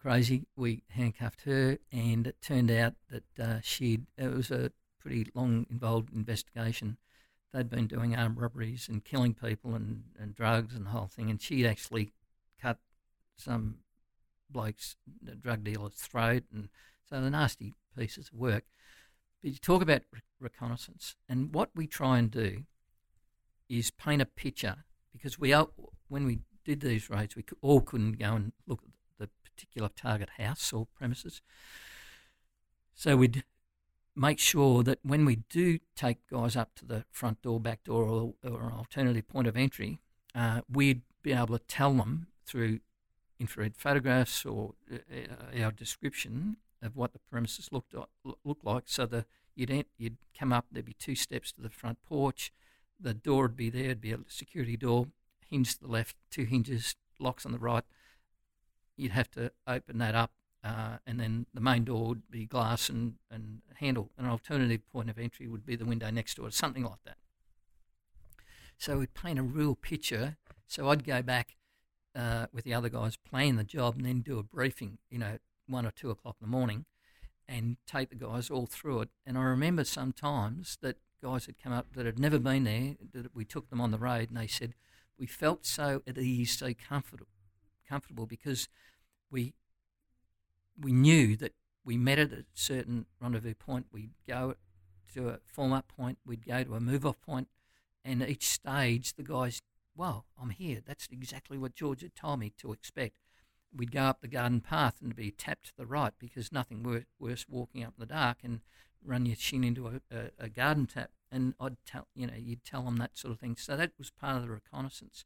crazy. 0.00 0.46
We 0.56 0.82
handcuffed 0.88 1.42
her, 1.42 1.76
and 1.92 2.26
it 2.26 2.40
turned 2.40 2.70
out 2.70 2.94
that 3.10 3.38
uh, 3.38 3.60
she'd. 3.62 4.06
It 4.16 4.32
was 4.32 4.50
a 4.50 4.72
pretty 4.98 5.30
long, 5.34 5.66
involved 5.70 6.10
investigation. 6.10 6.96
They'd 7.52 7.70
been 7.70 7.88
doing 7.88 8.14
armed 8.14 8.38
robberies 8.38 8.88
and 8.88 9.04
killing 9.04 9.34
people 9.34 9.74
and, 9.74 10.04
and 10.18 10.34
drugs 10.34 10.74
and 10.74 10.86
the 10.86 10.90
whole 10.90 11.08
thing, 11.08 11.30
and 11.30 11.40
she'd 11.40 11.66
actually 11.66 12.12
cut 12.60 12.78
some 13.36 13.78
bloke's 14.48 14.96
drug 15.40 15.64
dealer's 15.64 15.94
throat, 15.94 16.44
and 16.52 16.68
so 17.08 17.20
the 17.20 17.30
nasty 17.30 17.74
pieces 17.96 18.30
of 18.32 18.38
work. 18.38 18.64
But 19.42 19.52
you 19.52 19.58
talk 19.58 19.82
about 19.82 20.02
re- 20.12 20.20
reconnaissance, 20.38 21.16
and 21.28 21.54
what 21.54 21.70
we 21.74 21.86
try 21.86 22.18
and 22.18 22.30
do 22.30 22.64
is 23.68 23.90
paint 23.90 24.22
a 24.22 24.26
picture 24.26 24.84
because 25.12 25.38
we 25.38 25.52
are, 25.52 25.68
when 26.08 26.24
we 26.24 26.40
did 26.64 26.80
these 26.80 27.10
raids, 27.10 27.34
we 27.34 27.44
all 27.62 27.80
couldn't 27.80 28.18
go 28.18 28.34
and 28.34 28.52
look 28.66 28.82
at 28.82 28.90
the 29.18 29.28
particular 29.48 29.88
target 29.88 30.30
house 30.38 30.72
or 30.72 30.86
premises. 30.96 31.42
So 32.94 33.16
we'd 33.16 33.44
make 34.20 34.38
sure 34.38 34.82
that 34.82 34.98
when 35.02 35.24
we 35.24 35.36
do 35.48 35.78
take 35.96 36.18
guys 36.30 36.54
up 36.54 36.74
to 36.74 36.84
the 36.84 37.04
front 37.10 37.40
door, 37.40 37.58
back 37.58 37.82
door, 37.84 38.04
or, 38.04 38.34
or 38.44 38.70
alternative 38.70 39.26
point 39.26 39.48
of 39.48 39.56
entry, 39.56 39.98
uh, 40.34 40.60
we'd 40.70 41.00
be 41.22 41.32
able 41.32 41.58
to 41.58 41.64
tell 41.66 41.94
them 41.94 42.26
through 42.44 42.80
infrared 43.38 43.74
photographs 43.78 44.44
or 44.44 44.74
uh, 44.92 45.62
our 45.62 45.72
description 45.72 46.56
of 46.82 46.94
what 46.96 47.14
the 47.14 47.18
premises 47.30 47.70
looked 47.72 47.94
looked 48.44 48.64
like. 48.64 48.84
So 48.86 49.06
the 49.06 49.24
you'd 49.54 49.86
you'd 49.96 50.18
come 50.38 50.52
up, 50.52 50.66
there'd 50.70 50.84
be 50.84 50.92
two 50.92 51.14
steps 51.14 51.50
to 51.52 51.62
the 51.62 51.70
front 51.70 51.98
porch, 52.06 52.52
the 53.00 53.14
door 53.14 53.42
would 53.42 53.56
be 53.56 53.70
there, 53.70 53.84
it'd 53.84 54.02
be 54.02 54.12
a 54.12 54.18
security 54.28 54.76
door, 54.76 55.06
hinge 55.48 55.74
to 55.76 55.80
the 55.80 55.88
left, 55.88 56.16
two 56.30 56.44
hinges, 56.44 56.94
locks 57.18 57.46
on 57.46 57.52
the 57.52 57.58
right. 57.58 57.84
You'd 58.98 59.12
have 59.12 59.30
to 59.30 59.52
open 59.66 59.96
that 59.98 60.14
up, 60.14 60.32
uh, 60.62 60.98
and 61.06 61.18
then 61.18 61.46
the 61.54 61.60
main 61.60 61.84
door 61.84 62.08
would 62.08 62.30
be 62.30 62.44
glass 62.44 62.88
and, 62.88 63.14
and 63.30 63.62
handle. 63.76 64.10
An 64.18 64.26
alternative 64.26 64.80
point 64.92 65.08
of 65.08 65.18
entry 65.18 65.46
would 65.46 65.64
be 65.64 65.76
the 65.76 65.84
window 65.86 66.10
next 66.10 66.36
door, 66.36 66.50
something 66.50 66.84
like 66.84 67.02
that. 67.04 67.16
So 68.76 68.98
we'd 68.98 69.14
paint 69.14 69.38
a 69.38 69.42
real 69.42 69.74
picture. 69.74 70.36
So 70.66 70.88
I'd 70.88 71.04
go 71.04 71.22
back 71.22 71.56
uh, 72.14 72.46
with 72.52 72.64
the 72.64 72.74
other 72.74 72.88
guys, 72.88 73.16
plan 73.16 73.56
the 73.56 73.64
job, 73.64 73.96
and 73.96 74.04
then 74.04 74.20
do 74.20 74.38
a 74.38 74.42
briefing, 74.42 74.98
you 75.10 75.18
know, 75.18 75.38
one 75.66 75.86
or 75.86 75.90
two 75.90 76.10
o'clock 76.10 76.36
in 76.40 76.46
the 76.46 76.50
morning, 76.50 76.84
and 77.48 77.76
take 77.86 78.10
the 78.10 78.16
guys 78.16 78.50
all 78.50 78.66
through 78.66 79.02
it. 79.02 79.08
And 79.26 79.38
I 79.38 79.42
remember 79.42 79.84
sometimes 79.84 80.78
that 80.82 80.96
guys 81.22 81.46
had 81.46 81.58
come 81.62 81.72
up 81.72 81.94
that 81.94 82.06
had 82.06 82.18
never 82.18 82.38
been 82.38 82.64
there, 82.64 82.96
that 83.12 83.34
we 83.34 83.44
took 83.44 83.70
them 83.70 83.80
on 83.80 83.90
the 83.90 83.98
road, 83.98 84.28
and 84.30 84.38
they 84.38 84.46
said, 84.46 84.74
we 85.18 85.26
felt 85.26 85.66
so 85.66 86.02
at 86.06 86.16
ease, 86.16 86.56
so 86.56 86.72
comfortable, 86.72 87.26
comfortable 87.86 88.26
because 88.26 88.68
we 89.30 89.52
we 90.80 90.92
knew 90.92 91.36
that 91.36 91.54
we 91.84 91.96
met 91.96 92.18
at 92.18 92.32
a 92.32 92.44
certain 92.54 93.06
rendezvous 93.20 93.54
point. 93.54 93.86
We'd 93.92 94.12
go 94.28 94.54
to 95.14 95.28
a 95.28 95.38
form 95.46 95.72
up 95.72 95.88
point, 95.88 96.18
we'd 96.24 96.46
go 96.46 96.62
to 96.62 96.74
a 96.74 96.80
move 96.80 97.04
off 97.04 97.20
point, 97.20 97.48
and 98.04 98.22
each 98.22 98.48
stage 98.48 99.14
the 99.14 99.22
guys, 99.22 99.60
wow, 99.96 100.24
I'm 100.40 100.50
here. 100.50 100.80
That's 100.84 101.08
exactly 101.10 101.58
what 101.58 101.74
George 101.74 102.02
had 102.02 102.14
told 102.14 102.40
me 102.40 102.52
to 102.58 102.72
expect. 102.72 103.16
We'd 103.74 103.92
go 103.92 104.02
up 104.02 104.20
the 104.20 104.28
garden 104.28 104.60
path 104.60 104.96
and 105.02 105.14
be 105.14 105.30
tapped 105.30 105.66
to 105.66 105.72
the 105.76 105.86
right 105.86 106.12
because 106.18 106.52
nothing 106.52 106.82
worse, 106.82 107.04
worse 107.18 107.46
walking 107.48 107.84
up 107.84 107.94
in 107.98 108.00
the 108.00 108.06
dark 108.06 108.38
and 108.42 108.60
run 109.04 109.26
your 109.26 109.36
shin 109.36 109.64
into 109.64 109.86
a, 109.86 110.00
a, 110.10 110.30
a, 110.38 110.48
garden 110.48 110.86
tap. 110.86 111.10
And 111.30 111.54
I'd 111.60 111.76
tell, 111.86 112.08
you 112.14 112.26
know, 112.26 112.34
you'd 112.36 112.64
tell 112.64 112.82
them 112.82 112.96
that 112.96 113.16
sort 113.16 113.32
of 113.32 113.38
thing. 113.38 113.56
So 113.56 113.76
that 113.76 113.92
was 113.96 114.10
part 114.10 114.36
of 114.36 114.42
the 114.42 114.50
reconnaissance. 114.50 115.24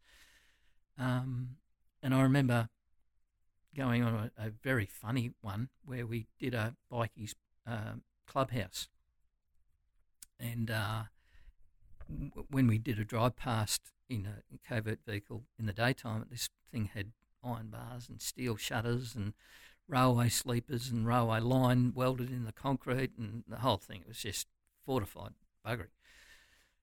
Um, 0.98 1.56
and 2.02 2.14
I 2.14 2.20
remember 2.20 2.68
going 3.76 4.02
on 4.02 4.30
a, 4.38 4.46
a, 4.46 4.50
very 4.62 4.87
funny 4.87 5.30
one 5.40 5.68
where 5.84 6.06
we 6.06 6.26
did 6.38 6.54
a 6.54 6.74
bikies 6.90 7.34
uh, 7.66 7.94
clubhouse, 8.26 8.88
and 10.38 10.70
uh, 10.70 11.04
w- 12.08 12.46
when 12.50 12.66
we 12.66 12.78
did 12.78 12.98
a 12.98 13.04
drive 13.04 13.37
past 13.37 13.80
in 14.08 14.26
a 14.26 14.68
covert 14.68 15.00
vehicle 15.06 15.44
in 15.58 15.66
the 15.66 15.72
daytime, 15.72 16.24
this 16.30 16.48
thing 16.70 16.90
had 16.94 17.12
iron 17.42 17.68
bars 17.68 18.08
and 18.08 18.20
steel 18.20 18.56
shutters 18.56 19.14
and 19.14 19.34
railway 19.88 20.28
sleepers 20.28 20.88
and 20.88 21.06
railway 21.06 21.40
line 21.40 21.92
welded 21.94 22.30
in 22.30 22.44
the 22.44 22.52
concrete 22.52 23.12
and 23.18 23.44
the 23.46 23.58
whole 23.58 23.76
thing. 23.76 24.00
It 24.00 24.08
was 24.08 24.18
just 24.18 24.46
fortified 24.84 25.32
buggery. 25.66 25.88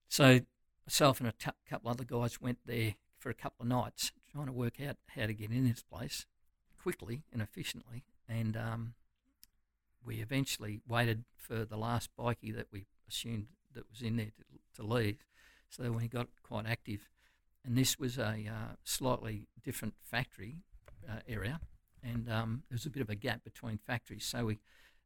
So 0.08 0.42
myself 0.86 1.20
and 1.20 1.30
a 1.30 1.32
t- 1.32 1.52
couple 1.70 1.90
other 1.90 2.04
guys 2.04 2.42
went 2.42 2.60
there 2.66 2.96
for 3.18 3.30
a 3.30 3.36
couple 3.36 3.64
of 3.64 3.70
nights 3.70 4.12
trying 4.32 4.48
to 4.48 4.52
work 4.52 4.80
out 4.82 4.98
how 5.16 5.26
to 5.26 5.34
get 5.34 5.52
in 5.52 5.68
this 5.68 5.84
place 5.84 6.26
quickly 6.82 7.24
and 7.32 7.42
efficiently. 7.42 8.04
And 8.28 8.56
um, 8.56 8.94
we 10.06 10.16
eventually 10.18 10.82
waited 10.88 11.26
for 11.36 11.66
the 11.66 11.78
last 11.78 12.10
bikie 12.18 12.56
that 12.56 12.68
we 12.72 12.86
assumed 13.08 13.48
that 13.74 13.90
was 13.90 14.02
in 14.02 14.18
there 14.18 14.32
to, 14.38 14.82
to 14.82 14.88
leave. 14.88 15.26
So 15.70 15.92
when 15.92 16.02
he 16.02 16.08
got 16.08 16.28
quite 16.44 16.66
active, 16.66 17.10
and 17.66 17.78
this 17.78 18.00
was 18.00 18.18
a 18.18 18.46
uh, 18.48 18.76
slightly 18.84 19.48
different 19.64 19.94
factory 20.02 20.58
uh, 21.10 21.20
area, 21.28 21.60
and 22.04 22.30
um, 22.30 22.64
there 22.70 22.76
was 22.76 22.86
a 22.86 22.90
bit 22.90 23.02
of 23.02 23.10
a 23.10 23.16
gap 23.16 23.44
between 23.44 23.78
factories. 23.78 24.26
So 24.26 24.46
we 24.46 24.60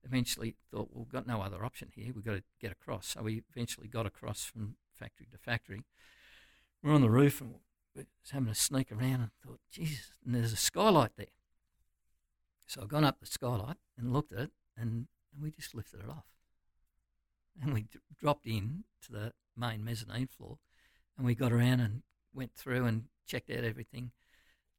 eventually 0.04 0.56
thought, 0.72 0.90
well, 0.92 1.04
we've 1.04 1.12
got 1.12 1.28
no 1.28 1.42
other 1.42 1.66
option 1.66 1.90
here. 1.94 2.12
We've 2.16 2.24
got 2.24 2.36
to 2.36 2.44
get 2.62 2.72
across. 2.72 3.08
So 3.08 3.24
we 3.24 3.44
eventually 3.50 3.88
got 3.88 4.06
across 4.06 4.46
from 4.46 4.76
factory 4.98 5.28
to 5.32 5.38
factory. 5.38 5.84
We're 6.82 6.94
on 6.94 7.02
the 7.02 7.10
roof 7.10 7.42
and 7.42 7.56
we're 7.96 8.06
having 8.32 8.50
a 8.50 8.56
sneak 8.56 8.92
around 8.92 9.22
and 9.22 9.30
thought, 9.44 9.60
Jesus, 9.72 10.12
and 10.26 10.36
there's 10.36 10.54
a 10.54 10.58
skylight 10.58 11.12
there. 11.18 11.28
So 12.68 12.82
I've 12.82 12.88
gone 12.88 13.04
up 13.04 13.20
the 13.20 13.26
skylight 13.26 13.78
and 13.98 14.12
looked 14.14 14.32
at 14.32 14.40
it, 14.40 14.52
and, 14.78 15.08
and 15.34 15.42
we 15.42 15.52
just 15.52 15.76
lifted 15.76 16.00
it 16.00 16.10
off. 16.10 16.26
And 17.62 17.74
we 17.74 17.84
d- 17.84 18.00
dropped 18.20 18.46
in 18.46 18.84
to 19.06 19.12
the 19.12 19.34
main 19.56 19.84
mezzanine 19.84 20.28
floor, 20.28 20.58
and 21.18 21.26
we 21.26 21.36
got 21.36 21.54
around 21.54 21.80
and 21.80 22.02
went 22.34 22.54
through 22.54 22.86
and 22.86 23.06
checked 23.26 23.50
out 23.50 23.64
everything, 23.64 24.12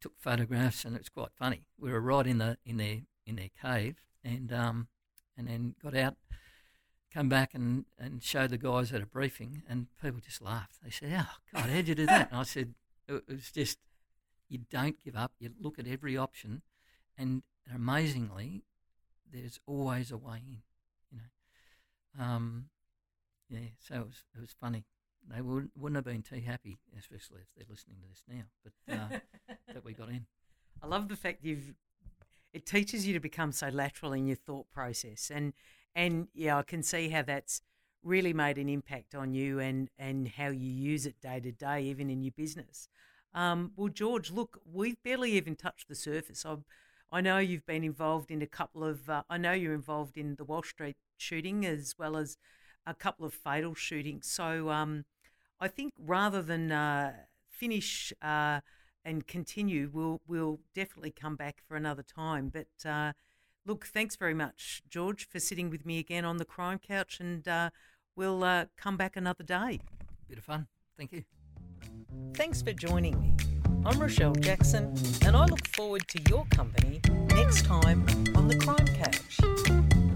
took 0.00 0.18
photographs, 0.18 0.84
and 0.84 0.94
it 0.94 1.00
was 1.00 1.08
quite 1.08 1.32
funny. 1.38 1.64
We 1.78 1.90
were 1.90 2.00
right 2.00 2.26
in 2.26 2.38
the 2.38 2.58
in 2.66 2.76
their 2.76 3.02
in 3.24 3.36
their 3.36 3.50
cave, 3.60 4.02
and 4.22 4.52
um, 4.52 4.88
and 5.36 5.48
then 5.48 5.74
got 5.82 5.96
out, 5.96 6.16
come 7.12 7.28
back 7.28 7.54
and 7.54 7.86
and 7.98 8.22
showed 8.22 8.50
the 8.50 8.58
guys 8.58 8.92
at 8.92 9.00
a 9.00 9.06
briefing, 9.06 9.62
and 9.68 9.86
people 10.02 10.20
just 10.20 10.42
laughed. 10.42 10.82
They 10.84 10.90
said, 10.90 11.12
"Oh 11.12 11.36
God, 11.54 11.70
how'd 11.70 11.88
you 11.88 11.94
do 11.94 12.06
that?" 12.06 12.30
And 12.30 12.40
I 12.40 12.42
said, 12.42 12.74
"It 13.08 13.22
was 13.28 13.50
just." 13.50 13.78
You 14.48 14.60
don't 14.70 15.02
give 15.04 15.16
up. 15.16 15.32
You 15.40 15.50
look 15.60 15.76
at 15.76 15.88
every 15.88 16.16
option, 16.16 16.62
and 17.18 17.42
and 17.66 17.76
amazingly, 17.76 18.64
there's 19.32 19.60
always 19.66 20.10
a 20.10 20.16
way 20.16 20.42
in. 20.46 20.62
You 21.10 21.18
know, 21.18 22.24
um, 22.24 22.66
yeah. 23.48 23.60
So 23.78 23.94
it 23.96 24.06
was 24.06 24.24
it 24.36 24.40
was 24.40 24.54
funny. 24.60 24.84
They 25.28 25.40
wouldn't 25.40 25.72
wouldn't 25.76 25.96
have 25.96 26.04
been 26.04 26.22
too 26.22 26.44
happy, 26.44 26.78
especially 26.98 27.40
if 27.42 27.48
they're 27.56 27.66
listening 27.68 27.98
to 28.02 28.08
this 28.08 28.22
now. 28.28 28.44
But 28.62 28.94
uh, 28.94 29.54
that 29.72 29.84
we 29.84 29.92
got 29.92 30.08
in. 30.08 30.26
I 30.82 30.86
love 30.86 31.08
the 31.08 31.16
fact 31.16 31.44
you've. 31.44 31.74
It 32.52 32.64
teaches 32.64 33.06
you 33.06 33.12
to 33.12 33.20
become 33.20 33.52
so 33.52 33.68
lateral 33.68 34.12
in 34.12 34.26
your 34.26 34.36
thought 34.36 34.70
process, 34.70 35.30
and 35.34 35.52
and 35.94 36.28
yeah, 36.34 36.58
I 36.58 36.62
can 36.62 36.82
see 36.82 37.08
how 37.08 37.22
that's 37.22 37.60
really 38.02 38.32
made 38.32 38.56
an 38.56 38.68
impact 38.68 39.14
on 39.14 39.34
you 39.34 39.58
and 39.58 39.90
and 39.98 40.28
how 40.28 40.48
you 40.48 40.70
use 40.70 41.06
it 41.06 41.20
day 41.20 41.40
to 41.40 41.52
day, 41.52 41.82
even 41.82 42.08
in 42.08 42.22
your 42.22 42.32
business. 42.36 42.88
Um, 43.34 43.72
well, 43.76 43.88
George, 43.88 44.30
look, 44.30 44.60
we've 44.64 45.02
barely 45.02 45.32
even 45.32 45.56
touched 45.56 45.88
the 45.88 45.94
surface. 45.94 46.46
I've 46.46 46.64
I 47.12 47.20
know 47.20 47.38
you've 47.38 47.66
been 47.66 47.84
involved 47.84 48.30
in 48.30 48.42
a 48.42 48.46
couple 48.46 48.84
of. 48.84 49.08
Uh, 49.08 49.22
I 49.30 49.38
know 49.38 49.52
you're 49.52 49.74
involved 49.74 50.16
in 50.16 50.36
the 50.36 50.44
Walsh 50.44 50.70
Street 50.70 50.96
shooting 51.16 51.64
as 51.64 51.94
well 51.98 52.16
as 52.16 52.36
a 52.86 52.94
couple 52.94 53.26
of 53.26 53.34
fatal 53.34 53.74
shootings. 53.74 54.26
So 54.26 54.70
um, 54.70 55.04
I 55.60 55.68
think 55.68 55.92
rather 55.98 56.42
than 56.42 56.72
uh, 56.72 57.12
finish 57.48 58.12
uh, 58.22 58.60
and 59.04 59.26
continue, 59.26 59.90
we'll 59.92 60.20
we'll 60.26 60.60
definitely 60.74 61.12
come 61.12 61.36
back 61.36 61.62
for 61.66 61.76
another 61.76 62.02
time. 62.02 62.52
But 62.52 62.88
uh, 62.88 63.12
look, 63.64 63.86
thanks 63.86 64.16
very 64.16 64.34
much, 64.34 64.82
George, 64.88 65.28
for 65.28 65.40
sitting 65.40 65.70
with 65.70 65.86
me 65.86 65.98
again 65.98 66.24
on 66.24 66.36
the 66.38 66.44
crime 66.44 66.78
couch, 66.78 67.20
and 67.20 67.46
uh, 67.46 67.70
we'll 68.16 68.42
uh, 68.42 68.66
come 68.76 68.96
back 68.96 69.16
another 69.16 69.44
day. 69.44 69.80
Bit 70.28 70.38
of 70.38 70.44
fun. 70.44 70.66
Thank 70.96 71.12
you. 71.12 71.24
Thanks 72.34 72.62
for 72.62 72.72
joining 72.72 73.20
me. 73.20 73.45
I'm 73.86 74.00
Rochelle 74.00 74.32
Jackson, 74.32 74.92
and 75.24 75.36
I 75.36 75.44
look 75.44 75.64
forward 75.68 76.08
to 76.08 76.20
your 76.28 76.44
company 76.46 77.00
next 77.36 77.66
time 77.66 78.04
on 78.34 78.48
the 78.48 78.56
Crime 78.56 78.84
Couch. 78.84 80.15